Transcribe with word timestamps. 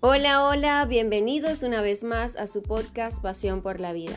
Hola, 0.00 0.46
hola, 0.46 0.84
bienvenidos 0.84 1.64
una 1.64 1.80
vez 1.80 2.04
más 2.04 2.36
a 2.36 2.46
su 2.46 2.62
podcast 2.62 3.20
Pasión 3.20 3.62
por 3.62 3.80
la 3.80 3.92
Vida. 3.92 4.16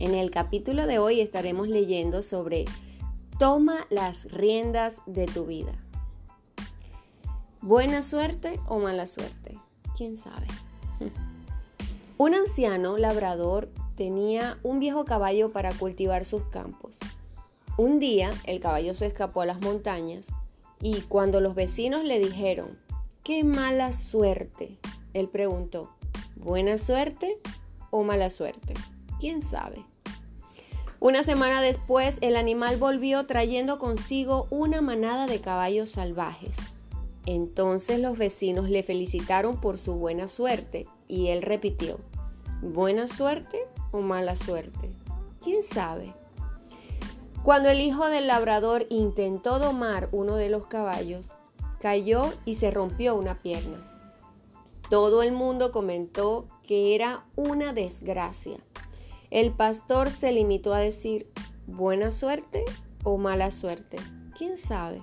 En 0.00 0.12
el 0.12 0.32
capítulo 0.32 0.88
de 0.88 0.98
hoy 0.98 1.20
estaremos 1.20 1.68
leyendo 1.68 2.20
sobre 2.24 2.64
Toma 3.38 3.86
las 3.90 4.24
riendas 4.24 4.96
de 5.06 5.26
tu 5.26 5.46
vida. 5.46 5.72
¿Buena 7.62 8.02
suerte 8.02 8.58
o 8.66 8.80
mala 8.80 9.06
suerte? 9.06 9.56
¿Quién 9.96 10.16
sabe? 10.16 10.48
Un 12.18 12.34
anciano 12.34 12.98
labrador 12.98 13.68
tenía 13.94 14.58
un 14.64 14.80
viejo 14.80 15.04
caballo 15.04 15.52
para 15.52 15.72
cultivar 15.74 16.24
sus 16.24 16.42
campos. 16.46 16.98
Un 17.76 18.00
día 18.00 18.32
el 18.42 18.58
caballo 18.58 18.94
se 18.94 19.06
escapó 19.06 19.42
a 19.42 19.46
las 19.46 19.60
montañas 19.60 20.26
y 20.82 21.02
cuando 21.02 21.40
los 21.40 21.54
vecinos 21.54 22.02
le 22.02 22.18
dijeron, 22.18 22.84
¡Qué 23.26 23.42
mala 23.42 23.92
suerte! 23.92 24.78
Él 25.12 25.28
preguntó, 25.28 25.90
¿buena 26.36 26.78
suerte 26.78 27.40
o 27.90 28.04
mala 28.04 28.30
suerte? 28.30 28.74
¿Quién 29.18 29.42
sabe? 29.42 29.84
Una 31.00 31.24
semana 31.24 31.60
después, 31.60 32.18
el 32.20 32.36
animal 32.36 32.76
volvió 32.76 33.26
trayendo 33.26 33.80
consigo 33.80 34.46
una 34.50 34.80
manada 34.80 35.26
de 35.26 35.40
caballos 35.40 35.90
salvajes. 35.90 36.56
Entonces 37.26 37.98
los 37.98 38.16
vecinos 38.16 38.70
le 38.70 38.84
felicitaron 38.84 39.60
por 39.60 39.78
su 39.78 39.94
buena 39.94 40.28
suerte 40.28 40.86
y 41.08 41.26
él 41.26 41.42
repitió, 41.42 41.98
¿buena 42.62 43.08
suerte 43.08 43.58
o 43.90 44.02
mala 44.02 44.36
suerte? 44.36 44.88
¿Quién 45.42 45.64
sabe? 45.64 46.14
Cuando 47.42 47.70
el 47.70 47.80
hijo 47.80 48.08
del 48.08 48.28
labrador 48.28 48.86
intentó 48.88 49.58
domar 49.58 50.10
uno 50.12 50.36
de 50.36 50.48
los 50.48 50.68
caballos, 50.68 51.32
cayó 51.80 52.32
y 52.44 52.56
se 52.56 52.70
rompió 52.70 53.14
una 53.14 53.38
pierna. 53.38 53.78
Todo 54.88 55.22
el 55.22 55.32
mundo 55.32 55.72
comentó 55.72 56.46
que 56.62 56.94
era 56.94 57.24
una 57.34 57.72
desgracia. 57.72 58.58
El 59.30 59.52
pastor 59.52 60.10
se 60.10 60.32
limitó 60.32 60.72
a 60.74 60.78
decir, 60.78 61.30
buena 61.66 62.10
suerte 62.10 62.64
o 63.02 63.18
mala 63.18 63.50
suerte. 63.50 63.98
¿Quién 64.36 64.56
sabe? 64.56 65.02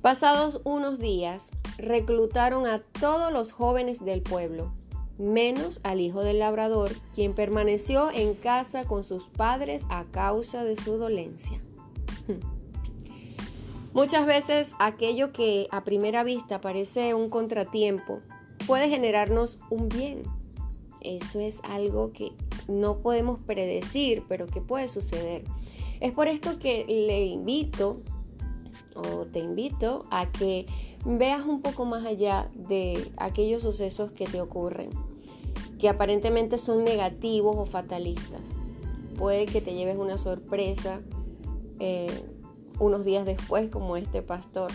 Pasados 0.00 0.60
unos 0.64 0.98
días, 0.98 1.50
reclutaron 1.78 2.66
a 2.66 2.80
todos 2.80 3.32
los 3.32 3.52
jóvenes 3.52 4.04
del 4.04 4.22
pueblo, 4.22 4.72
menos 5.18 5.80
al 5.84 6.00
hijo 6.00 6.22
del 6.22 6.40
labrador, 6.40 6.90
quien 7.14 7.34
permaneció 7.34 8.10
en 8.10 8.34
casa 8.34 8.84
con 8.84 9.04
sus 9.04 9.28
padres 9.28 9.84
a 9.88 10.04
causa 10.04 10.64
de 10.64 10.76
su 10.76 10.96
dolencia. 10.96 11.60
Muchas 13.94 14.24
veces 14.24 14.72
aquello 14.78 15.32
que 15.32 15.68
a 15.70 15.84
primera 15.84 16.24
vista 16.24 16.62
parece 16.62 17.12
un 17.12 17.28
contratiempo 17.28 18.20
puede 18.66 18.88
generarnos 18.88 19.58
un 19.68 19.88
bien. 19.90 20.22
Eso 21.02 21.40
es 21.40 21.60
algo 21.64 22.12
que 22.12 22.32
no 22.68 22.98
podemos 22.98 23.38
predecir, 23.40 24.22
pero 24.28 24.46
que 24.46 24.62
puede 24.62 24.88
suceder. 24.88 25.44
Es 26.00 26.12
por 26.12 26.28
esto 26.28 26.58
que 26.58 26.86
le 26.86 27.26
invito 27.26 28.00
o 28.94 29.26
te 29.26 29.40
invito 29.40 30.04
a 30.10 30.30
que 30.30 30.66
veas 31.04 31.44
un 31.44 31.60
poco 31.60 31.84
más 31.84 32.06
allá 32.06 32.50
de 32.54 33.10
aquellos 33.18 33.62
sucesos 33.62 34.10
que 34.12 34.24
te 34.24 34.40
ocurren, 34.40 34.88
que 35.78 35.90
aparentemente 35.90 36.56
son 36.56 36.82
negativos 36.82 37.56
o 37.58 37.66
fatalistas. 37.66 38.52
Puede 39.18 39.44
que 39.44 39.60
te 39.60 39.74
lleves 39.74 39.98
una 39.98 40.16
sorpresa. 40.16 41.00
Eh, 41.78 42.31
unos 42.82 43.04
días 43.04 43.24
después 43.24 43.70
como 43.70 43.96
este 43.96 44.22
pastor. 44.22 44.70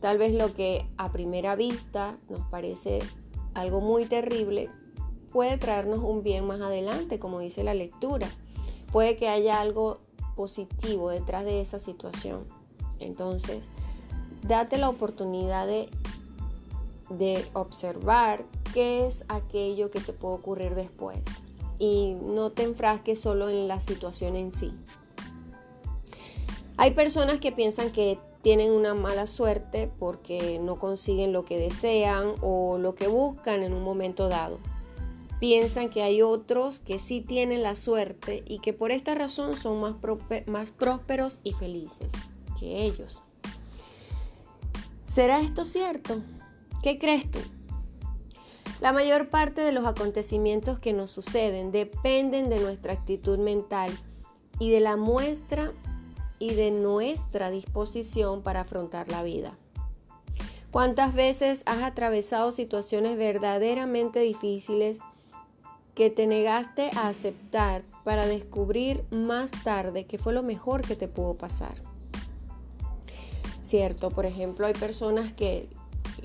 Tal 0.00 0.18
vez 0.18 0.34
lo 0.34 0.52
que 0.52 0.84
a 0.96 1.12
primera 1.12 1.54
vista 1.54 2.18
nos 2.28 2.40
parece 2.48 2.98
algo 3.54 3.80
muy 3.80 4.06
terrible 4.06 4.68
puede 5.30 5.56
traernos 5.56 6.00
un 6.00 6.22
bien 6.22 6.46
más 6.46 6.60
adelante, 6.60 7.18
como 7.18 7.38
dice 7.38 7.62
la 7.62 7.74
lectura. 7.74 8.28
Puede 8.90 9.16
que 9.16 9.28
haya 9.28 9.60
algo 9.60 10.00
positivo 10.34 11.10
detrás 11.10 11.44
de 11.44 11.60
esa 11.60 11.78
situación. 11.78 12.44
Entonces, 12.98 13.70
date 14.42 14.76
la 14.76 14.88
oportunidad 14.88 15.66
de, 15.66 15.88
de 17.08 17.44
observar 17.52 18.44
qué 18.74 19.06
es 19.06 19.24
aquello 19.28 19.90
que 19.90 20.00
te 20.00 20.12
puede 20.12 20.34
ocurrir 20.34 20.74
después. 20.74 21.20
Y 21.78 22.14
no 22.14 22.50
te 22.50 22.64
enfrasques 22.64 23.20
solo 23.20 23.48
en 23.48 23.68
la 23.68 23.78
situación 23.78 24.34
en 24.34 24.52
sí. 24.52 24.74
Hay 26.82 26.90
personas 26.90 27.38
que 27.38 27.52
piensan 27.52 27.92
que 27.92 28.18
tienen 28.42 28.72
una 28.72 28.92
mala 28.92 29.28
suerte 29.28 29.88
porque 30.00 30.58
no 30.60 30.80
consiguen 30.80 31.32
lo 31.32 31.44
que 31.44 31.56
desean 31.56 32.34
o 32.40 32.76
lo 32.76 32.92
que 32.92 33.06
buscan 33.06 33.62
en 33.62 33.72
un 33.72 33.84
momento 33.84 34.28
dado. 34.28 34.58
Piensan 35.38 35.90
que 35.90 36.02
hay 36.02 36.22
otros 36.22 36.80
que 36.80 36.98
sí 36.98 37.20
tienen 37.20 37.62
la 37.62 37.76
suerte 37.76 38.42
y 38.48 38.58
que 38.58 38.72
por 38.72 38.90
esta 38.90 39.14
razón 39.14 39.56
son 39.56 39.80
más, 39.80 39.94
más 40.46 40.72
prósperos 40.72 41.38
y 41.44 41.52
felices 41.52 42.10
que 42.58 42.82
ellos. 42.82 43.22
¿Será 45.06 45.40
esto 45.40 45.64
cierto? 45.64 46.20
¿Qué 46.82 46.98
crees 46.98 47.30
tú? 47.30 47.38
La 48.80 48.92
mayor 48.92 49.30
parte 49.30 49.60
de 49.60 49.70
los 49.70 49.86
acontecimientos 49.86 50.80
que 50.80 50.92
nos 50.92 51.12
suceden 51.12 51.70
dependen 51.70 52.48
de 52.48 52.58
nuestra 52.58 52.92
actitud 52.92 53.38
mental 53.38 53.92
y 54.58 54.70
de 54.70 54.80
la 54.80 54.96
muestra 54.96 55.72
y 56.42 56.54
de 56.54 56.72
nuestra 56.72 57.52
disposición 57.52 58.42
para 58.42 58.62
afrontar 58.62 59.08
la 59.08 59.22
vida. 59.22 59.56
¿Cuántas 60.72 61.14
veces 61.14 61.62
has 61.66 61.84
atravesado 61.84 62.50
situaciones 62.50 63.16
verdaderamente 63.16 64.18
difíciles 64.18 64.98
que 65.94 66.10
te 66.10 66.26
negaste 66.26 66.90
a 66.96 67.06
aceptar 67.06 67.84
para 68.02 68.26
descubrir 68.26 69.04
más 69.12 69.52
tarde 69.62 70.04
que 70.06 70.18
fue 70.18 70.32
lo 70.32 70.42
mejor 70.42 70.82
que 70.82 70.96
te 70.96 71.06
pudo 71.06 71.34
pasar? 71.34 71.76
Cierto, 73.60 74.10
por 74.10 74.26
ejemplo, 74.26 74.66
hay 74.66 74.74
personas 74.74 75.32
que 75.32 75.68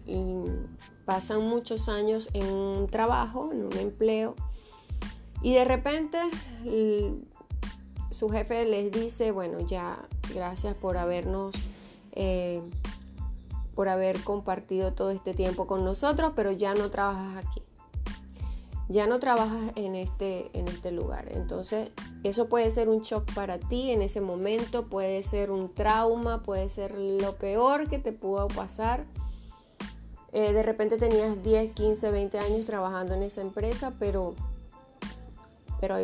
mm, 0.08 1.06
pasan 1.06 1.48
muchos 1.48 1.90
años 1.90 2.28
en 2.34 2.52
un 2.52 2.88
trabajo, 2.88 3.52
en 3.52 3.66
un 3.66 3.78
empleo, 3.78 4.34
y 5.44 5.54
de 5.54 5.64
repente 5.64 6.18
su 8.18 8.30
jefe 8.30 8.66
les 8.66 8.92
dice, 8.92 9.30
bueno, 9.30 9.60
ya 9.60 10.00
gracias 10.34 10.76
por 10.76 10.98
habernos, 10.98 11.54
eh, 12.14 12.64
por 13.76 13.90
haber 13.90 14.24
compartido 14.24 14.94
todo 14.94 15.12
este 15.12 15.36
tiempo 15.36 15.68
con 15.68 15.86
nosotros, 15.86 16.34
pero 16.36 16.52
ya 16.52 16.74
no 16.74 16.90
trabajas 16.90 17.46
aquí. 17.46 17.62
Ya 18.90 19.06
no 19.06 19.20
trabajas 19.20 19.72
en 19.76 19.96
este, 19.96 20.50
en 20.58 20.68
este 20.68 20.90
lugar. 20.90 21.32
Entonces, 21.32 21.92
eso 22.24 22.50
puede 22.50 22.72
ser 22.72 22.90
un 22.90 23.02
shock 23.02 23.32
para 23.36 23.60
ti 23.60 23.92
en 23.92 24.02
ese 24.02 24.20
momento, 24.20 24.88
puede 24.88 25.22
ser 25.22 25.52
un 25.52 25.72
trauma, 25.72 26.40
puede 26.40 26.70
ser 26.70 26.98
lo 26.98 27.36
peor 27.36 27.88
que 27.88 28.00
te 28.00 28.14
pudo 28.14 28.48
pasar. 28.48 29.06
Eh, 30.32 30.54
de 30.54 30.64
repente 30.64 30.98
tenías 30.98 31.44
10, 31.44 31.72
15, 31.74 32.10
20 32.10 32.40
años 32.40 32.66
trabajando 32.66 33.14
en 33.14 33.22
esa 33.22 33.42
empresa, 33.42 33.94
pero 34.00 34.34
pero 35.80 35.96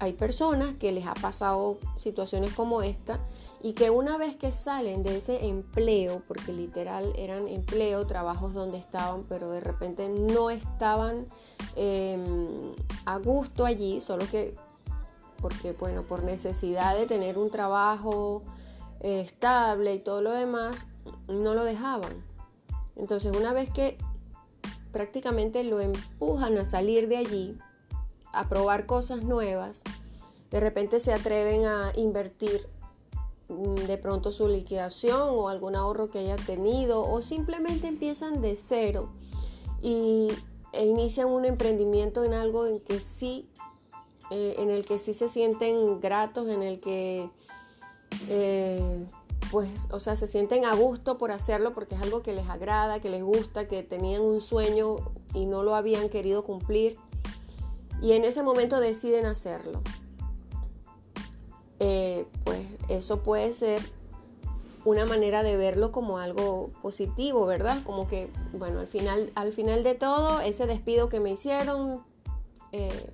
hay, 0.00 0.12
personas 0.14 0.74
que 0.76 0.92
les 0.92 1.06
ha 1.06 1.14
pasado 1.14 1.78
situaciones 1.96 2.52
como 2.54 2.82
esta 2.82 3.20
y 3.62 3.74
que 3.74 3.90
una 3.90 4.16
vez 4.16 4.36
que 4.36 4.50
salen 4.50 5.02
de 5.02 5.18
ese 5.18 5.46
empleo, 5.46 6.22
porque 6.26 6.52
literal 6.52 7.12
eran 7.16 7.46
empleo, 7.46 8.06
trabajos 8.06 8.54
donde 8.54 8.78
estaban, 8.78 9.24
pero 9.28 9.50
de 9.50 9.60
repente 9.60 10.08
no 10.08 10.50
estaban 10.50 11.26
em, 11.76 12.74
a 13.04 13.18
gusto 13.18 13.64
allí, 13.64 14.00
solo 14.00 14.24
que 14.30 14.56
porque, 15.40 15.72
bueno, 15.72 16.02
por 16.02 16.22
necesidad 16.22 16.94
de 16.96 17.06
tener 17.06 17.38
un 17.38 17.50
trabajo 17.50 18.42
eh, 19.00 19.20
estable 19.20 19.94
y 19.94 19.98
todo 19.98 20.20
lo 20.20 20.32
demás, 20.32 20.86
no 21.28 21.54
lo 21.54 21.64
dejaban. 21.64 22.12
Entonces, 22.96 23.34
una 23.34 23.52
vez 23.52 23.72
que 23.72 23.96
prácticamente 24.92 25.64
lo 25.64 25.80
empujan 25.80 26.58
a 26.58 26.64
salir 26.64 27.08
de 27.08 27.16
allí, 27.16 27.58
a 28.32 28.48
probar 28.48 28.86
cosas 28.86 29.22
nuevas, 29.22 29.82
de 30.50 30.60
repente 30.60 31.00
se 31.00 31.12
atreven 31.12 31.64
a 31.64 31.92
invertir 31.96 32.68
mm, 33.48 33.86
de 33.86 33.98
pronto 33.98 34.32
su 34.32 34.48
liquidación 34.48 35.28
o 35.30 35.48
algún 35.48 35.76
ahorro 35.76 36.08
que 36.08 36.18
haya 36.18 36.36
tenido 36.36 37.02
o 37.02 37.22
simplemente 37.22 37.86
empiezan 37.86 38.40
de 38.40 38.56
cero 38.56 39.10
y, 39.80 40.28
e 40.72 40.86
inician 40.86 41.28
un 41.28 41.44
emprendimiento 41.44 42.24
en 42.24 42.34
algo 42.34 42.66
en 42.66 42.80
que 42.80 43.00
sí, 43.00 43.50
eh, 44.30 44.56
en 44.58 44.70
el 44.70 44.84
que 44.84 44.98
sí 44.98 45.14
se 45.14 45.28
sienten 45.28 46.00
gratos, 46.00 46.48
en 46.48 46.62
el 46.62 46.80
que 46.80 47.30
eh, 48.28 49.06
pues, 49.50 49.88
o 49.90 49.98
sea, 49.98 50.14
se 50.16 50.26
sienten 50.26 50.64
a 50.64 50.74
gusto 50.74 51.18
por 51.18 51.32
hacerlo 51.32 51.72
porque 51.72 51.96
es 51.96 52.02
algo 52.02 52.22
que 52.22 52.32
les 52.32 52.48
agrada, 52.48 53.00
que 53.00 53.08
les 53.08 53.22
gusta, 53.22 53.66
que 53.66 53.82
tenían 53.82 54.22
un 54.22 54.40
sueño 54.40 54.96
y 55.34 55.46
no 55.46 55.62
lo 55.62 55.74
habían 55.74 56.08
querido 56.08 56.44
cumplir 56.44 56.96
y 58.00 58.12
en 58.12 58.24
ese 58.24 58.42
momento 58.42 58.80
deciden 58.80 59.26
hacerlo. 59.26 59.82
Eh, 61.78 62.26
pues 62.44 62.60
eso 62.88 63.22
puede 63.22 63.52
ser 63.52 63.80
una 64.84 65.06
manera 65.06 65.42
de 65.42 65.56
verlo 65.56 65.92
como 65.92 66.18
algo 66.18 66.70
positivo, 66.82 67.46
¿verdad? 67.46 67.82
Como 67.84 68.06
que, 68.06 68.30
bueno, 68.52 68.80
al 68.80 68.86
final, 68.86 69.30
al 69.34 69.52
final 69.52 69.82
de 69.82 69.94
todo, 69.94 70.40
ese 70.40 70.66
despido 70.66 71.08
que 71.08 71.20
me 71.20 71.30
hicieron 71.30 72.02
eh, 72.72 73.12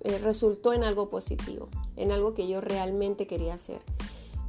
eh, 0.00 0.18
resultó 0.18 0.72
en 0.72 0.84
algo 0.84 1.08
positivo, 1.08 1.68
en 1.96 2.12
algo 2.12 2.34
que 2.34 2.48
yo 2.48 2.60
realmente 2.60 3.26
quería 3.26 3.54
hacer. 3.54 3.80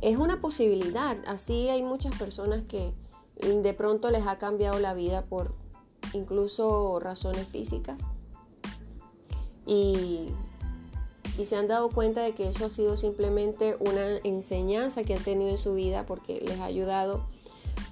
Es 0.01 0.17
una 0.17 0.39
posibilidad, 0.39 1.17
así 1.27 1.69
hay 1.69 1.83
muchas 1.83 2.17
personas 2.17 2.65
que 2.67 2.93
de 3.35 3.73
pronto 3.73 4.11
les 4.11 4.27
ha 4.27 4.37
cambiado 4.37 4.79
la 4.79 4.93
vida 4.93 5.23
por 5.23 5.53
incluso 6.13 6.99
razones 6.99 7.47
físicas 7.47 7.99
y 9.69 10.33
se 11.45 11.55
han 11.55 11.67
dado 11.67 11.89
cuenta 11.89 12.21
de 12.21 12.33
que 12.33 12.49
eso 12.49 12.65
ha 12.65 12.69
sido 12.69 12.97
simplemente 12.97 13.77
una 13.79 14.17
enseñanza 14.23 15.03
que 15.03 15.13
han 15.13 15.23
tenido 15.23 15.51
en 15.51 15.57
su 15.57 15.73
vida 15.73 16.05
porque 16.05 16.41
les 16.41 16.59
ha 16.59 16.65
ayudado 16.65 17.25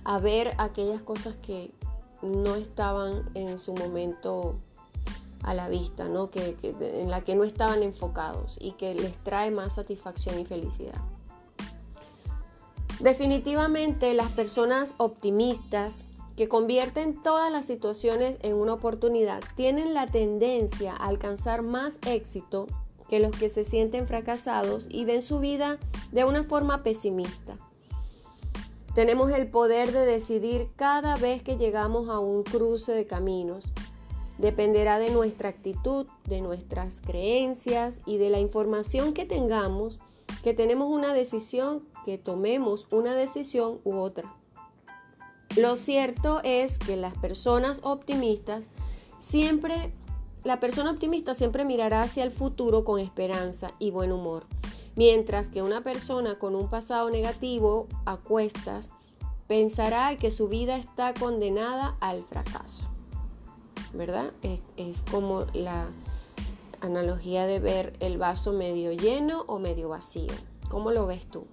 a 0.03 0.19
ver 0.19 0.53
aquellas 0.57 1.01
cosas 1.01 1.35
que 1.35 1.71
no 2.21 2.55
estaban 2.55 3.29
en 3.35 3.59
su 3.59 3.73
momento 3.73 4.55
a 5.43 5.53
la 5.53 5.69
vista, 5.69 6.05
¿no? 6.05 6.29
que, 6.29 6.57
en 6.61 7.09
la 7.09 7.21
que 7.21 7.35
no 7.35 7.43
estaban 7.43 7.83
enfocados 7.83 8.57
y 8.59 8.71
que 8.73 8.93
les 8.93 9.17
trae 9.17 9.51
más 9.51 9.75
satisfacción 9.75 10.39
y 10.39 10.45
felicidad. 10.45 10.99
Definitivamente 12.99 14.13
las 14.13 14.31
personas 14.31 14.95
optimistas 14.97 16.05
que 16.37 16.47
convierten 16.47 17.21
todas 17.23 17.51
las 17.51 17.65
situaciones 17.65 18.37
en 18.43 18.53
una 18.53 18.75
oportunidad 18.75 19.41
tienen 19.55 19.95
la 19.95 20.05
tendencia 20.05 20.93
a 20.93 21.07
alcanzar 21.07 21.63
más 21.63 21.97
éxito 22.05 22.67
que 23.09 23.19
los 23.19 23.31
que 23.31 23.49
se 23.49 23.63
sienten 23.63 24.07
fracasados 24.07 24.85
y 24.89 25.03
ven 25.03 25.23
su 25.23 25.39
vida 25.39 25.79
de 26.11 26.25
una 26.25 26.43
forma 26.43 26.83
pesimista. 26.83 27.57
Tenemos 28.93 29.31
el 29.31 29.47
poder 29.47 29.91
de 29.91 30.05
decidir 30.05 30.69
cada 30.75 31.15
vez 31.15 31.41
que 31.41 31.57
llegamos 31.57 32.07
a 32.07 32.19
un 32.19 32.43
cruce 32.43 32.91
de 32.91 33.07
caminos. 33.07 33.71
Dependerá 34.37 34.99
de 34.99 35.09
nuestra 35.09 35.49
actitud, 35.49 36.05
de 36.25 36.41
nuestras 36.41 37.01
creencias 37.01 38.01
y 38.05 38.17
de 38.17 38.29
la 38.29 38.39
información 38.39 39.13
que 39.13 39.25
tengamos, 39.25 39.99
que 40.43 40.53
tenemos 40.53 40.95
una 40.95 41.15
decisión, 41.15 41.83
que 42.05 42.19
tomemos 42.19 42.85
una 42.91 43.15
decisión 43.15 43.79
u 43.83 43.95
otra. 43.95 44.36
Lo 45.55 45.75
cierto 45.75 46.41
es 46.43 46.77
que 46.77 46.97
las 46.97 47.17
personas 47.17 47.79
optimistas 47.83 48.69
siempre 49.19 49.91
la 50.47 50.61
persona 50.61 50.91
optimista 50.91 51.33
siempre 51.33 51.65
mirará 51.65 52.01
hacia 52.01 52.23
el 52.23 52.31
futuro 52.31 52.85
con 52.85 53.01
esperanza 53.01 53.73
y 53.79 53.91
buen 53.91 54.13
humor, 54.13 54.45
mientras 54.95 55.49
que 55.49 55.61
una 55.61 55.81
persona 55.81 56.39
con 56.39 56.55
un 56.55 56.69
pasado 56.69 57.09
negativo 57.09 57.87
a 58.05 58.15
cuestas 58.15 58.91
pensará 59.47 60.17
que 60.17 60.31
su 60.31 60.47
vida 60.47 60.77
está 60.77 61.13
condenada 61.13 61.97
al 61.99 62.23
fracaso. 62.23 62.87
¿Verdad? 63.93 64.31
Es, 64.77 65.03
como 65.11 65.45
la 65.53 65.87
analogía 66.79 67.45
de 67.45 67.59
ver 67.59 67.97
el 67.99 68.17
vaso 68.17 68.53
medio 68.53 68.93
lleno 68.93 69.41
o 69.47 69.59
medio 69.59 69.89
vacío. 69.89 70.31
¿Cómo 70.69 70.91
lo 70.91 71.07
ves 71.07 71.25
tú? 71.25 71.45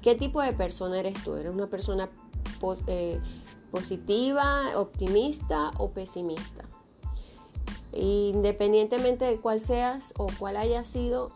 ¿Qué 0.00 0.14
tipo 0.14 0.40
de 0.42 0.52
persona 0.52 1.00
eres 1.00 1.22
tú? 1.24 1.34
¿Eres 1.34 1.52
una 1.52 1.66
persona 1.66 2.08
eh, 2.86 3.20
positiva, 3.70 4.76
optimista 4.76 5.70
o 5.78 5.90
pesimista? 5.90 6.64
Independientemente 7.92 9.24
de 9.24 9.38
cuál 9.38 9.60
seas 9.60 10.14
o 10.16 10.26
cuál 10.38 10.56
haya 10.56 10.82
sido, 10.84 11.32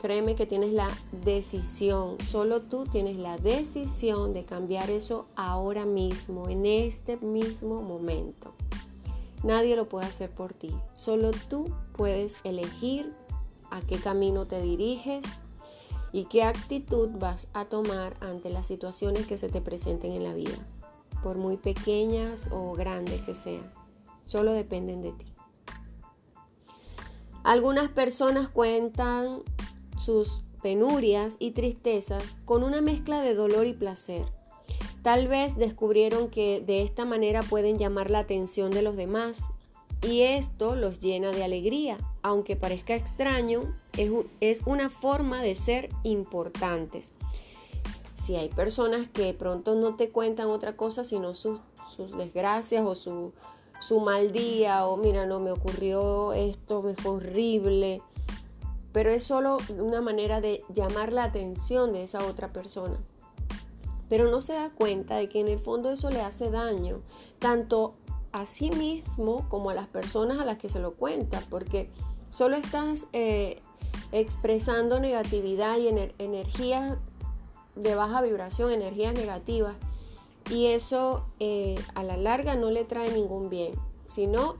créeme 0.00 0.34
que 0.34 0.46
tienes 0.46 0.72
la 0.72 0.88
decisión, 1.24 2.16
solo 2.20 2.62
tú 2.62 2.84
tienes 2.84 3.16
la 3.16 3.36
decisión 3.36 4.32
de 4.32 4.44
cambiar 4.44 4.90
eso 4.90 5.26
ahora 5.36 5.84
mismo, 5.84 6.48
en 6.48 6.66
este 6.66 7.18
mismo 7.18 7.82
momento. 7.82 8.52
Nadie 9.44 9.76
lo 9.76 9.86
puede 9.88 10.06
hacer 10.06 10.30
por 10.30 10.54
ti, 10.54 10.74
solo 10.94 11.30
tú 11.48 11.66
puedes 11.96 12.36
elegir 12.44 13.12
a 13.70 13.80
qué 13.80 13.96
camino 13.96 14.46
te 14.46 14.60
diriges 14.60 15.24
y 16.12 16.26
qué 16.26 16.42
actitud 16.42 17.10
vas 17.18 17.48
a 17.54 17.64
tomar 17.64 18.16
ante 18.20 18.50
las 18.50 18.66
situaciones 18.66 19.26
que 19.26 19.38
se 19.38 19.48
te 19.48 19.60
presenten 19.60 20.12
en 20.12 20.24
la 20.24 20.34
vida, 20.34 20.58
por 21.22 21.38
muy 21.38 21.56
pequeñas 21.56 22.48
o 22.52 22.72
grandes 22.74 23.22
que 23.22 23.34
sean. 23.34 23.72
Solo 24.26 24.52
dependen 24.52 25.02
de 25.02 25.12
ti. 25.12 25.26
Algunas 27.42 27.88
personas 27.88 28.48
cuentan 28.48 29.42
sus 29.98 30.42
penurias 30.62 31.36
y 31.40 31.50
tristezas 31.52 32.36
con 32.44 32.62
una 32.62 32.80
mezcla 32.80 33.20
de 33.20 33.34
dolor 33.34 33.66
y 33.66 33.72
placer. 33.72 34.24
Tal 35.02 35.26
vez 35.26 35.56
descubrieron 35.56 36.30
que 36.30 36.62
de 36.64 36.82
esta 36.82 37.04
manera 37.04 37.42
pueden 37.42 37.78
llamar 37.78 38.10
la 38.10 38.20
atención 38.20 38.70
de 38.70 38.82
los 38.82 38.96
demás 38.96 39.48
y 40.02 40.22
esto 40.22 40.74
los 40.74 40.98
llena 40.98 41.30
de 41.30 41.44
alegría. 41.44 41.96
Aunque 42.22 42.56
parezca 42.56 42.94
extraño, 42.94 43.74
es, 44.40 44.62
una 44.66 44.90
forma 44.90 45.42
de 45.42 45.54
ser 45.54 45.88
importantes. 46.02 47.12
Si 48.16 48.36
hay 48.36 48.48
personas 48.48 49.08
que 49.08 49.34
pronto 49.34 49.74
no 49.74 49.96
te 49.96 50.10
cuentan 50.10 50.48
otra 50.48 50.76
cosa 50.76 51.02
sino 51.02 51.34
sus, 51.34 51.60
desgracias 52.16 52.84
o 52.84 52.94
su, 52.94 53.32
su 53.80 54.00
mal 54.00 54.32
día 54.32 54.86
o 54.86 54.96
mira, 54.96 55.26
no 55.26 55.40
me 55.40 55.52
ocurrió 55.52 56.32
esto, 56.32 56.82
me 56.82 56.94
fue 56.94 57.12
horrible. 57.12 58.02
Pero 58.92 59.10
es 59.10 59.22
solo 59.22 59.56
una 59.78 60.00
manera 60.00 60.40
de 60.40 60.62
llamar 60.68 61.12
la 61.12 61.24
atención 61.24 61.92
de 61.92 62.02
esa 62.02 62.24
otra 62.26 62.52
persona. 62.52 62.98
Pero 64.08 64.30
no 64.30 64.42
se 64.42 64.52
da 64.52 64.70
cuenta 64.70 65.16
de 65.16 65.28
que 65.28 65.40
en 65.40 65.48
el 65.48 65.58
fondo 65.58 65.90
eso 65.90 66.10
le 66.10 66.20
hace 66.20 66.50
daño, 66.50 67.00
tanto 67.38 67.94
a 68.32 68.46
sí 68.46 68.70
mismo 68.70 69.48
como 69.48 69.70
a 69.70 69.74
las 69.74 69.88
personas 69.88 70.40
a 70.40 70.44
las 70.44 70.58
que 70.58 70.68
se 70.68 70.80
lo 70.80 70.94
cuenta, 70.94 71.42
porque 71.50 71.90
solo 72.30 72.56
estás 72.56 73.06
eh, 73.12 73.60
expresando 74.10 75.00
negatividad 75.00 75.78
y 75.78 75.88
energías 76.18 76.98
de 77.76 77.94
baja 77.94 78.22
vibración, 78.22 78.70
energías 78.70 79.14
negativas 79.14 79.76
y 80.50 80.66
eso 80.66 81.26
eh, 81.40 81.76
a 81.94 82.02
la 82.02 82.16
larga 82.16 82.54
no 82.56 82.70
le 82.70 82.84
trae 82.84 83.12
ningún 83.12 83.48
bien, 83.48 83.72
sino 84.04 84.56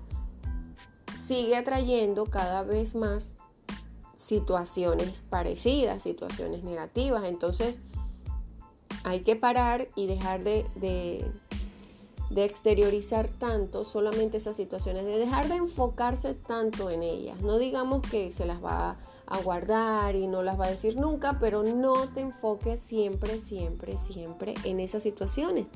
sigue 1.23 1.57
atrayendo 1.57 2.27
cada 2.27 2.63
vez 2.63 2.95
más 2.95 3.33
situaciones 4.17 5.23
parecidas, 5.29 6.03
situaciones 6.03 6.63
negativas. 6.63 7.25
Entonces 7.25 7.77
hay 9.05 9.21
que 9.21 9.37
parar 9.37 9.89
y 9.95 10.07
dejar 10.07 10.45
de, 10.45 10.67
de, 10.77 11.31
de, 12.33 12.45
exteriorizar 12.45 13.29
tanto 13.29 13.85
solamente 13.85 14.39
esas 14.39 14.57
situaciones, 14.57 15.05
de 15.05 15.19
dejar 15.19 15.49
de 15.49 15.57
enfocarse 15.57 16.35
tanto 16.35 16.91
en 16.91 17.03
ellas. 17.03 17.41
No 17.43 17.59
digamos 17.59 18.03
que 18.03 18.33
se 18.33 18.47
las 18.47 18.63
va 18.63 18.97
a 19.27 19.43
guardar 19.43 20.15
y 20.17 20.27
no 20.27 20.43
las 20.43 20.59
va 20.59 20.67
a 20.67 20.71
decir 20.71 20.97
nunca, 20.97 21.39
pero 21.41 21.63
no 21.63 22.09
te 22.09 22.21
enfoques 22.21 22.81
siempre, 22.81 23.39
siempre, 23.39 23.97
siempre 23.97 24.55
en 24.65 24.81
esas 24.81 25.03
situaciones. 25.03 25.67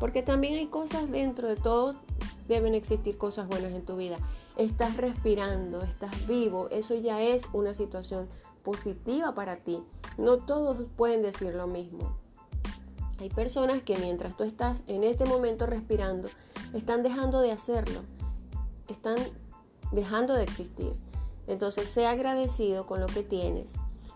Porque 0.00 0.22
también 0.22 0.54
hay 0.54 0.66
cosas 0.66 1.10
dentro 1.10 1.48
de 1.48 1.56
todo, 1.56 1.94
deben 2.48 2.74
existir 2.74 3.16
cosas 3.16 3.48
buenas 3.48 3.72
en 3.72 3.84
tu 3.84 3.96
vida. 3.96 4.16
Estás 4.56 4.96
respirando, 4.96 5.82
estás 5.82 6.26
vivo, 6.26 6.68
eso 6.70 6.94
ya 6.94 7.22
es 7.22 7.44
una 7.52 7.74
situación 7.74 8.28
positiva 8.62 9.34
para 9.34 9.56
ti. 9.56 9.82
No 10.18 10.38
todos 10.38 10.78
pueden 10.96 11.22
decir 11.22 11.54
lo 11.54 11.66
mismo. 11.66 12.25
Hay 13.18 13.30
personas 13.30 13.82
que 13.82 13.96
mientras 13.98 14.36
tú 14.36 14.44
estás 14.44 14.82
en 14.86 15.04
este 15.04 15.24
momento 15.24 15.66
respirando, 15.66 16.28
están 16.74 17.02
dejando 17.02 17.40
de 17.40 17.52
hacerlo, 17.52 18.00
están 18.88 19.16
dejando 19.92 20.34
de 20.34 20.44
existir. 20.44 20.92
Entonces, 21.46 21.88
sea 21.88 22.10
agradecido 22.10 22.86
con 22.86 23.00
lo 23.00 23.06
que 23.06 23.22
tienes, 23.22 23.72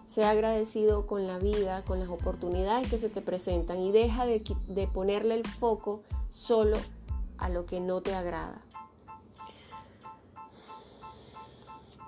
sea 0.06 0.30
agradecido 0.30 1.06
con 1.06 1.26
la 1.28 1.38
vida, 1.38 1.84
con 1.84 2.00
las 2.00 2.08
oportunidades 2.08 2.90
que 2.90 2.98
se 2.98 3.08
te 3.08 3.22
presentan 3.22 3.80
y 3.80 3.92
deja 3.92 4.26
de, 4.26 4.42
ponerle 4.92 5.36
el 5.36 5.46
foco 5.46 6.02
solo 6.28 6.76
a 7.38 7.48
lo 7.48 7.64
que 7.64 7.78
no 7.78 8.00
te 8.00 8.14
agrada. 8.14 8.60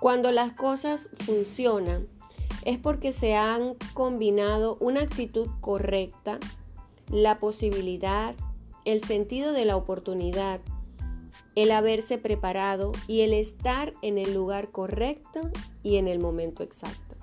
Cuando 0.01 0.33
las 0.33 0.51
cosas 0.51 1.09
funcionan 1.25 2.09
es 2.65 2.77
porque 2.77 3.13
se 3.13 3.35
han 3.35 3.75
combinado 3.93 4.77
una 4.81 5.01
actitud 5.01 5.47
correcta, 5.61 6.39
la 7.13 7.37
posibilidad, 7.37 8.33
el 8.85 9.03
sentido 9.03 9.51
de 9.51 9.65
la 9.65 9.77
oportunidad, 9.77 10.59
el 11.55 11.71
haberse 11.71 12.17
preparado 12.17 12.91
y 13.07 13.21
el 13.21 13.33
estar 13.33 13.93
en 14.01 14.17
el 14.17 14.33
lugar 14.33 14.71
correcto 14.71 15.41
y 15.83 15.97
en 15.97 16.07
el 16.07 16.17
momento 16.17 16.63
exacto. 16.63 17.15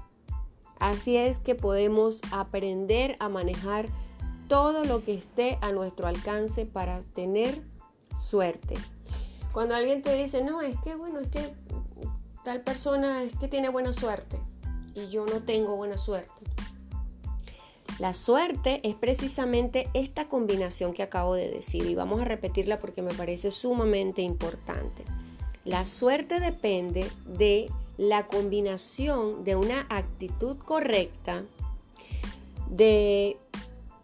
Así 0.79 1.17
es 1.17 1.39
que 1.39 1.57
podemos 1.57 2.21
aprender 2.31 3.17
a 3.19 3.29
manejar 3.29 3.89
todo 4.47 4.85
lo 4.85 5.05
que 5.05 5.15
esté 5.15 5.59
a 5.61 5.73
nuestro 5.73 6.07
alcance 6.07 6.67
para 6.67 7.01
tener 7.01 7.61
suerte. 8.17 8.77
Cuando 9.53 9.75
alguien 9.75 10.03
te 10.03 10.15
dice, 10.15 10.45
no, 10.45 10.63
es 10.63 10.77
que 10.85 10.95
bueno, 10.95 11.19
es 11.19 11.29
que 11.29 11.53
tal 12.45 12.63
persona 12.63 13.25
es 13.25 13.37
que 13.37 13.49
tiene 13.49 13.69
buena 13.69 13.93
suerte 13.93 14.41
y 14.95 15.09
yo 15.09 15.27
no 15.27 15.43
tengo 15.43 15.75
buena 15.75 15.99
suerte. 15.99 16.43
La 18.01 18.15
suerte 18.15 18.81
es 18.83 18.95
precisamente 18.95 19.87
esta 19.93 20.27
combinación 20.27 20.95
que 20.95 21.03
acabo 21.03 21.35
de 21.35 21.51
decir 21.51 21.85
y 21.85 21.95
vamos 21.95 22.23
a 22.23 22.25
repetirla 22.25 22.79
porque 22.79 23.03
me 23.03 23.13
parece 23.13 23.51
sumamente 23.51 24.23
importante. 24.23 25.05
La 25.67 25.85
suerte 25.85 26.41
depende 26.41 27.07
de 27.27 27.71
la 27.99 28.27
combinación 28.27 29.45
de 29.45 29.55
una 29.55 29.85
actitud 29.91 30.57
correcta, 30.57 31.43
de 32.71 33.37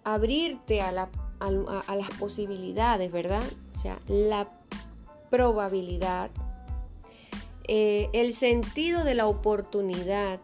abrirte 0.05 0.83
a, 0.83 0.93
las 0.93 2.11
posibilidades, 2.19 3.11
¿verdad? 3.11 3.45
O 3.75 3.79
sea, 3.79 3.99
la 4.09 4.47
probabilidad, 5.31 6.31
eh, 7.67 8.11
el 8.13 8.35
sentido 8.35 9.05
de 9.05 9.15
la 9.15 9.27
oportunidad, 9.27 10.39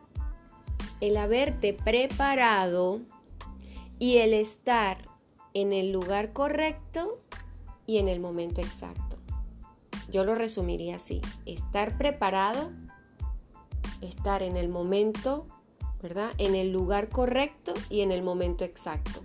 el 1.02 1.18
haberte 1.18 1.75
preparado 1.75 3.02
y 4.02 4.18
el 4.18 4.35
estar 4.35 4.99
en 5.54 5.73
el 5.73 5.92
lugar 5.92 6.32
correcto 6.32 7.18
y 7.87 7.99
en 7.99 8.09
el 8.09 8.18
momento 8.18 8.61
exacto. 8.61 9.16
Yo 10.11 10.25
lo 10.25 10.35
resumiría 10.35 10.97
así, 10.97 11.21
estar 11.47 11.97
preparado, 11.97 12.73
estar 14.00 14.42
en 14.42 14.56
el 14.56 14.68
momento, 14.68 15.47
¿verdad? 16.02 16.32
En 16.38 16.56
el 16.56 16.73
lugar 16.73 17.11
correcto 17.11 17.75
y 17.90 18.00
en 18.00 18.11
el 18.11 18.25
momento 18.25 18.64
exacto. 18.64 19.21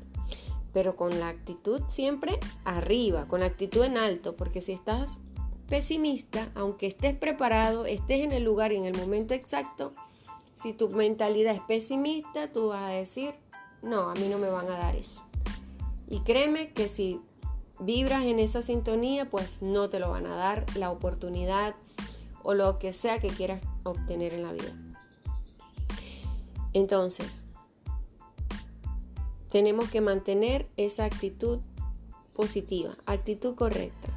Pero 0.74 0.96
con 0.96 1.20
la 1.20 1.30
actitud 1.30 1.82
siempre 1.88 2.40
arriba, 2.64 3.28
con 3.28 3.40
la 3.40 3.48
actitud 3.48 3.84
en 3.84 3.98
alto, 3.98 4.36
porque 4.36 4.62
si 4.62 4.74
estás 4.74 5.20
pesimista, 5.68 6.52
aunque 6.54 6.86
estés 6.86 7.18
preparado, 7.18 7.88
estés 7.88 8.24
en 8.24 8.32
el 8.32 8.44
lugar 8.44 8.72
y 8.72 8.76
en 8.76 8.86
el 8.86 8.96
momento 8.96 9.34
exacto, 9.34 9.96
si 10.54 10.74
tu 10.74 10.88
mentalidad 10.90 11.56
es 11.56 11.62
pesimista, 11.62 12.52
tú 12.52 12.68
vas 12.68 12.84
a 12.84 12.90
decir, 12.90 13.34
no, 13.82 14.10
a 14.10 14.14
mí 14.16 14.28
no 14.28 14.38
me 14.38 14.50
van 14.50 14.68
a 14.68 14.78
dar 14.78 14.96
eso. 14.96 15.24
Y 16.10 16.22
créeme 16.22 16.72
que 16.72 16.88
si 16.88 17.22
vibras 17.80 18.24
en 18.24 18.40
esa 18.40 18.62
sintonía, 18.62 19.26
pues 19.26 19.62
no 19.62 19.90
te 19.90 20.00
lo 20.00 20.10
van 20.10 20.26
a 20.26 20.36
dar 20.36 20.66
la 20.76 20.92
oportunidad 20.92 21.76
o 22.44 22.54
lo 22.54 22.80
que 22.80 22.94
sea 22.94 23.20
que 23.20 23.28
quieras 23.28 23.62
obtener 23.84 24.34
en 24.34 24.44
la 24.44 24.54
vida. 24.54 24.74
Entonces, 26.74 27.46
tenemos 29.50 29.90
que 29.90 30.02
mantener 30.02 30.70
esa 30.78 31.06
actitud 31.06 31.60
positiva, 32.34 32.96
actitud 33.06 33.56
correcta. 33.56 34.10